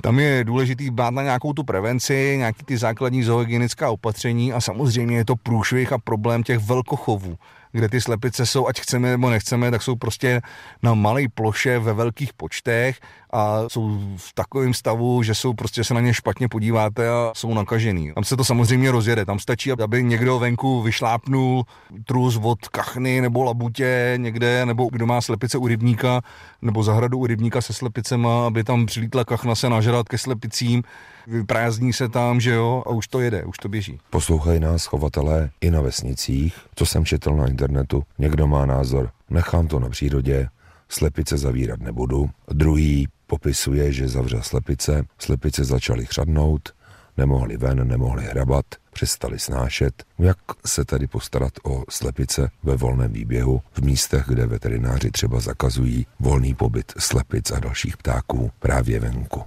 tam 0.00 0.18
je 0.18 0.44
důležitý 0.44 0.90
bát 0.90 1.10
na 1.10 1.22
nějakou 1.22 1.52
tu 1.52 1.64
prevenci, 1.64 2.34
nějaký 2.38 2.64
ty 2.64 2.76
základní 2.76 3.22
zoogienická 3.22 3.90
opatření 3.90 4.52
a 4.52 4.60
samozřejmě 4.60 5.16
je 5.16 5.24
to 5.24 5.36
průšvih 5.36 5.92
a 5.92 5.98
problém 5.98 6.42
těch 6.42 6.58
velkochovů 6.58 7.38
kde 7.72 7.88
ty 7.88 8.00
slepice 8.00 8.46
jsou, 8.46 8.66
ať 8.66 8.80
chceme 8.80 9.10
nebo 9.10 9.30
nechceme, 9.30 9.70
tak 9.70 9.82
jsou 9.82 9.96
prostě 9.96 10.40
na 10.82 10.94
malé 10.94 11.22
ploše 11.34 11.78
ve 11.78 11.92
velkých 11.92 12.32
počtech 12.32 13.00
a 13.32 13.68
jsou 13.68 13.98
v 14.16 14.32
takovém 14.34 14.74
stavu, 14.74 15.22
že 15.22 15.34
jsou 15.34 15.54
prostě 15.54 15.84
se 15.84 15.94
na 15.94 16.00
ně 16.00 16.14
špatně 16.14 16.48
podíváte 16.48 17.08
a 17.08 17.32
jsou 17.34 17.54
nakažený. 17.54 18.12
Tam 18.14 18.24
se 18.24 18.36
to 18.36 18.44
samozřejmě 18.44 18.90
rozjede, 18.90 19.26
tam 19.26 19.38
stačí, 19.38 19.72
aby 19.72 20.04
někdo 20.04 20.38
venku 20.38 20.82
vyšlápnul 20.82 21.64
trus 22.04 22.38
od 22.42 22.68
kachny 22.68 23.20
nebo 23.20 23.42
labutě 23.42 24.14
někde, 24.16 24.66
nebo 24.66 24.88
kdo 24.92 25.06
má 25.06 25.20
slepice 25.20 25.58
u 25.58 25.66
rybníka, 25.66 26.20
nebo 26.62 26.82
zahradu 26.82 27.18
u 27.18 27.26
rybníka 27.26 27.60
se 27.60 27.72
slepicema, 27.72 28.46
aby 28.46 28.64
tam 28.64 28.86
přilítla 28.86 29.24
kachna 29.24 29.54
se 29.54 29.68
nažrat 29.68 30.08
ke 30.08 30.18
slepicím, 30.18 30.82
vyprázdní 31.26 31.92
se 31.92 32.08
tam, 32.08 32.40
že 32.40 32.50
jo, 32.50 32.82
a 32.86 32.90
už 32.90 33.08
to 33.08 33.20
jede, 33.20 33.44
už 33.44 33.58
to 33.58 33.68
běží. 33.68 33.98
Poslouchají 34.10 34.60
nás 34.60 34.86
chovatelé 34.86 35.50
i 35.60 35.70
na 35.70 35.80
vesnicích, 35.80 36.54
co 36.74 36.86
jsem 36.86 37.04
četl 37.04 37.36
na 37.36 37.46
internetu. 37.46 38.02
Někdo 38.18 38.46
má 38.46 38.66
názor, 38.66 39.10
nechám 39.30 39.66
to 39.66 39.80
na 39.80 39.88
přírodě, 39.88 40.48
slepice 40.88 41.38
zavírat 41.38 41.80
nebudu. 41.80 42.30
Druhý 42.48 43.08
popisuje, 43.30 43.92
že 43.92 44.08
zavřel 44.08 44.42
slepice, 44.42 45.04
slepice 45.18 45.64
začaly 45.64 46.06
chřadnout, 46.06 46.74
nemohli 47.16 47.56
ven, 47.56 47.88
nemohli 47.88 48.24
hrabat, 48.24 48.64
přestali 48.92 49.38
snášet. 49.38 50.04
Jak 50.18 50.38
se 50.66 50.84
tedy 50.84 51.06
postarat 51.06 51.52
o 51.62 51.84
slepice 51.88 52.50
ve 52.62 52.76
volném 52.76 53.12
výběhu 53.12 53.62
v 53.72 53.82
místech, 53.82 54.24
kde 54.28 54.46
veterináři 54.46 55.10
třeba 55.10 55.40
zakazují 55.40 56.06
volný 56.20 56.54
pobyt 56.54 56.92
slepic 56.98 57.50
a 57.50 57.60
dalších 57.60 57.96
ptáků 57.96 58.50
právě 58.58 59.00
venku? 59.00 59.42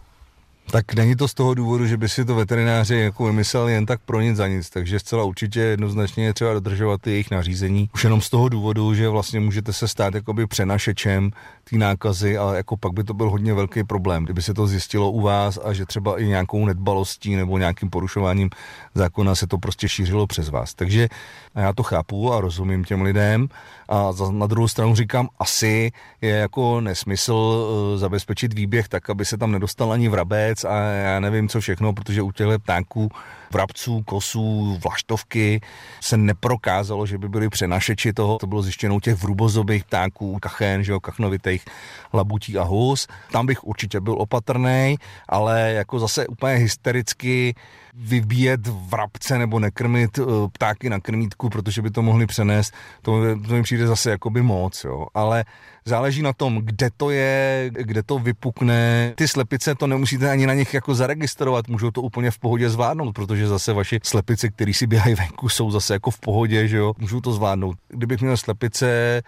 Tak 0.74 0.94
není 0.94 1.16
to 1.16 1.28
z 1.28 1.34
toho 1.34 1.54
důvodu, 1.54 1.88
že 1.88 1.98
by 1.98 2.10
si 2.10 2.26
to 2.26 2.36
veterináři 2.36 2.96
jako 2.96 3.26
vymysleli 3.26 3.74
jen 3.74 3.86
tak 3.86 4.02
pro 4.06 4.22
nic 4.22 4.38
za 4.38 4.48
nic, 4.48 4.70
takže 4.70 5.00
zcela 5.00 5.24
určitě 5.24 5.60
jednoznačně 5.60 6.26
je 6.26 6.34
třeba 6.34 6.54
dodržovat 6.54 7.02
ty 7.02 7.12
jejich 7.12 7.32
nařízení. 7.32 7.90
Už 7.94 8.04
jenom 8.04 8.22
z 8.22 8.30
toho 8.30 8.50
důvodu, 8.50 8.94
že 8.94 9.10
vlastně 9.10 9.40
můžete 9.40 9.74
se 9.74 9.88
stát 9.88 10.16
jakoby 10.16 10.48
přenašečem 10.48 11.32
té 11.70 11.78
nákazy, 11.78 12.38
ale 12.38 12.58
jako 12.58 12.78
pak 12.78 12.94
by 12.94 13.04
to 13.04 13.14
byl 13.14 13.30
hodně 13.30 13.54
velký 13.54 13.84
problém, 13.84 14.24
kdyby 14.24 14.42
se 14.42 14.54
to 14.54 14.68
zjistilo 14.68 15.12
u 15.12 15.22
vás 15.22 15.60
a 15.64 15.74
že 15.74 15.86
třeba 15.86 16.20
i 16.20 16.26
nějakou 16.26 16.66
nedbalostí 16.66 17.36
nebo 17.36 17.58
nějakým 17.58 17.90
porušováním 17.90 18.50
zákona 18.96 19.36
se 19.36 19.48
to 19.48 19.58
prostě 19.58 19.90
šířilo 19.90 20.28
přes 20.28 20.50
vás. 20.50 20.74
Takže 20.74 21.08
já 21.56 21.74
to 21.74 21.84
chápu 21.84 22.34
a 22.34 22.42
rozumím 22.42 22.84
těm 22.84 23.02
lidem 23.02 23.48
a 23.90 24.12
na 24.32 24.48
druhou 24.48 24.68
stranu 24.68 24.96
říkám, 24.96 25.30
asi 25.40 25.92
je 26.22 26.30
jako 26.30 26.82
nesmysl 26.82 27.68
eh, 27.96 27.98
zabezpečit 27.98 28.54
výběh 28.54 28.88
tak, 28.88 29.10
aby 29.10 29.26
se 29.26 29.38
tam 29.38 29.52
nedostal 29.52 29.92
ani 29.92 30.10
vrabec 30.10 30.63
a 30.66 30.76
já 30.80 31.20
nevím 31.20 31.50
co 31.50 31.60
všechno, 31.60 31.94
protože 31.94 32.22
u 32.22 32.32
těchto 32.32 32.60
ptáků 32.60 33.10
vrabců, 33.54 34.02
kosů, 34.02 34.80
vlaštovky 34.84 35.62
se 36.02 36.18
neprokázalo, 36.18 37.06
že 37.06 37.18
by 37.18 37.30
byli 37.30 37.50
přenašeči 37.50 38.14
toho. 38.14 38.38
To 38.38 38.48
bylo 38.48 38.62
zjištěno 38.62 38.96
u 38.96 39.00
těch 39.00 39.16
vrubozobých 39.16 39.86
ptáků, 39.86 40.38
kachen, 40.42 40.84
že 40.84 40.92
jo, 40.92 41.00
kachnovitých 41.00 41.66
labutí 42.14 42.58
a 42.58 42.64
hus. 42.64 43.08
Tam 43.32 43.46
bych 43.46 43.64
určitě 43.64 44.00
byl 44.00 44.16
opatrný, 44.18 44.96
ale 45.30 45.72
jako 45.74 46.00
zase 46.00 46.28
úplně 46.28 46.56
hystericky 46.56 47.56
vybíjet 47.96 48.68
vrabce 48.68 49.38
nebo 49.38 49.60
nekrmit 49.60 50.20
eh, 50.20 50.24
ptáky 50.52 50.90
na 50.90 51.00
krmítku, 51.00 51.50
protože 51.50 51.82
by 51.82 51.92
to 51.92 52.02
mohli 52.02 52.26
přenést, 52.26 52.74
to, 53.02 53.12
to 53.48 53.54
mi 53.54 53.64
přijde 53.64 53.88
zase 53.88 54.10
jakoby 54.10 54.42
moc, 54.42 54.84
jo. 54.84 55.08
Ale 55.14 55.46
záleží 55.86 56.22
na 56.22 56.34
tom, 56.34 56.62
kde 56.64 56.90
to 56.98 57.10
je, 57.10 57.70
kde 57.74 58.04
to 58.04 58.20
vypukne. 58.20 59.14
Ty 59.16 59.28
slepice 59.28 59.76
to 59.76 59.88
nemusíte 59.88 60.32
ani 60.32 60.48
na 60.48 60.54
nich 60.54 60.74
jako 60.74 60.96
zaregistrovat, 60.96 61.68
můžou 61.68 61.92
to 61.92 62.02
úplně 62.02 62.32
v 62.32 62.40
pohodě 62.40 62.70
zvládnout, 62.70 63.14
protože 63.14 63.48
zase 63.48 63.74
vaši 63.74 64.00
slepice, 64.04 64.50
který 64.50 64.74
si 64.74 64.88
běhají 64.88 65.16
venku, 65.16 65.50
jsou 65.50 65.72
zase 65.72 65.94
jako 65.94 66.12
v 66.12 66.20
pohodě, 66.20 66.68
že 66.68 66.78
jo, 66.78 66.94
můžou 66.98 67.22
to 67.22 67.34
zvládnout. 67.34 67.78
Kdybych 67.88 68.22
měl 68.22 68.38
slepice, 68.38 69.22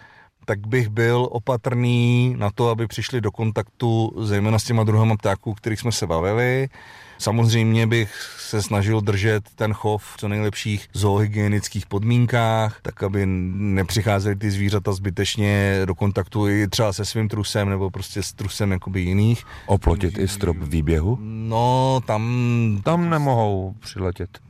tak 0.46 0.68
bych 0.68 0.90
byl 0.90 1.28
opatrný 1.32 2.36
na 2.38 2.50
to, 2.56 2.70
aby 2.70 2.88
přišli 2.88 3.22
do 3.22 3.32
kontaktu 3.32 4.14
zejména 4.18 4.60
s 4.60 4.64
těma 4.64 4.84
druhama 4.84 5.18
ptáků, 5.18 5.54
kterých 5.54 5.80
jsme 5.80 5.92
se 5.92 6.08
bavili. 6.08 6.70
Samozřejmě 7.18 7.88
bych 7.88 8.36
se 8.40 8.62
snažil 8.62 9.02
držet 9.02 9.44
ten 9.56 9.74
chov 9.74 10.04
v 10.14 10.18
co 10.18 10.28
nejlepších 10.28 10.88
zoohygienických 10.94 11.86
podmínkách, 11.86 12.80
tak 12.82 13.04
aby 13.04 13.26
nepřicházely 13.26 14.36
ty 14.36 14.52
zvířata 14.52 14.94
zbytečně 14.94 15.82
do 15.86 15.96
kontaktu 15.96 16.48
i 16.48 16.68
třeba 16.68 16.94
se 16.94 17.06
svým 17.06 17.30
trusem 17.30 17.70
nebo 17.70 17.90
prostě 17.90 18.24
s 18.24 18.34
trusem 18.34 18.72
jakoby 18.72 19.02
jiných. 19.02 19.44
Oplotit 19.66 20.18
i 20.18 20.28
strop 20.28 20.58
výběhu? 20.58 21.18
No, 21.22 22.02
tam... 22.06 22.82
Tam 22.84 23.10
nemohou 23.10 23.76
přiletět. 23.80 24.45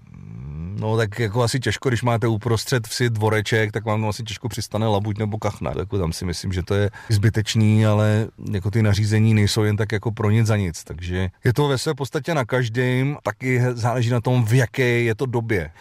No 0.80 0.98
tak 0.98 1.20
jako 1.20 1.44
asi 1.44 1.60
těžko, 1.60 1.90
když 1.90 2.04
máte 2.04 2.28
uprostřed 2.28 2.88
vsi 2.88 3.10
dvoreček, 3.10 3.72
tak 3.72 3.86
vám 3.86 4.06
asi 4.06 4.24
těžko 4.24 4.50
přistane 4.50 4.88
labuť 4.88 5.18
nebo 5.18 5.38
kachna. 5.38 5.72
Jako 5.80 6.00
tam 6.00 6.14
si 6.14 6.26
myslím, 6.26 6.54
že 6.54 6.64
to 6.64 6.74
je 6.74 6.90
zbytečný, 7.10 7.86
ale 7.86 8.28
jako 8.52 8.72
ty 8.72 8.82
nařízení 8.84 9.34
nejsou 9.34 9.64
jen 9.64 9.78
tak 9.78 9.92
jako 9.92 10.12
pro 10.12 10.32
nic 10.32 10.48
za 10.48 10.58
nic. 10.58 10.84
Takže 10.84 11.30
je 11.44 11.54
to 11.54 11.68
ve 11.68 11.78
své 11.78 11.94
podstatě 11.94 12.34
na 12.34 12.46
každém, 12.46 13.18
taky 13.24 13.62
záleží 13.74 14.10
na 14.10 14.22
tom, 14.22 14.46
v 14.46 14.54
jaké 14.54 15.02
je 15.02 15.16
to 15.16 15.26
době. 15.26 15.72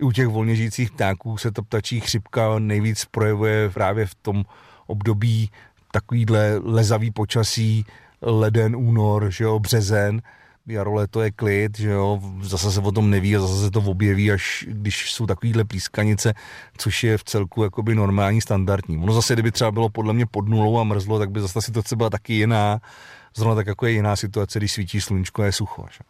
I 0.00 0.04
u 0.04 0.12
těch 0.12 0.28
volně 0.28 0.56
žijících 0.56 0.90
ptáků 0.90 1.38
se 1.38 1.50
ta 1.50 1.62
ptačí 1.62 2.00
chřipka 2.00 2.58
nejvíc 2.58 3.04
projevuje 3.04 3.70
právě 3.70 4.06
v 4.06 4.14
tom 4.14 4.44
období 4.86 5.50
takovýhle 5.92 6.60
lezavý 6.64 7.10
počasí, 7.10 7.86
leden, 8.22 8.76
únor, 8.76 9.30
že 9.30 9.44
jo, 9.44 9.58
březen, 9.58 10.22
jaro, 10.66 10.94
léto 10.94 11.20
je 11.22 11.30
klid, 11.30 11.78
že 11.78 11.90
jo, 11.90 12.20
zase 12.40 12.72
se 12.72 12.80
o 12.80 12.92
tom 12.92 13.10
neví 13.10 13.36
a 13.36 13.40
zase 13.40 13.60
se 13.60 13.70
to 13.70 13.80
objeví, 13.80 14.32
až 14.32 14.66
když 14.68 15.12
jsou 15.12 15.26
takovýhle 15.26 15.64
plískanice, 15.64 16.34
což 16.76 17.04
je 17.04 17.18
v 17.18 17.24
celku 17.24 17.62
jakoby 17.62 17.94
normální, 17.94 18.40
standardní. 18.40 18.98
Ono 18.98 19.12
zase, 19.12 19.32
kdyby 19.32 19.52
třeba 19.52 19.70
bylo 19.70 19.88
podle 19.88 20.12
mě 20.12 20.26
pod 20.26 20.48
nulou 20.48 20.78
a 20.78 20.84
mrzlo, 20.84 21.18
tak 21.18 21.30
by 21.30 21.40
zase 21.40 21.54
ta 21.54 21.60
situace 21.60 21.96
byla 21.96 22.10
taky 22.10 22.34
jiná, 22.34 22.80
zrovna 23.36 23.54
tak 23.54 23.66
jako 23.66 23.86
je 23.86 23.92
jiná 23.92 24.16
situace, 24.16 24.58
když 24.58 24.72
svítí 24.72 25.00
sluníčko 25.00 25.42
a 25.42 25.46
je 25.46 25.52
sucho. 25.52 25.86
Že? 25.90 25.98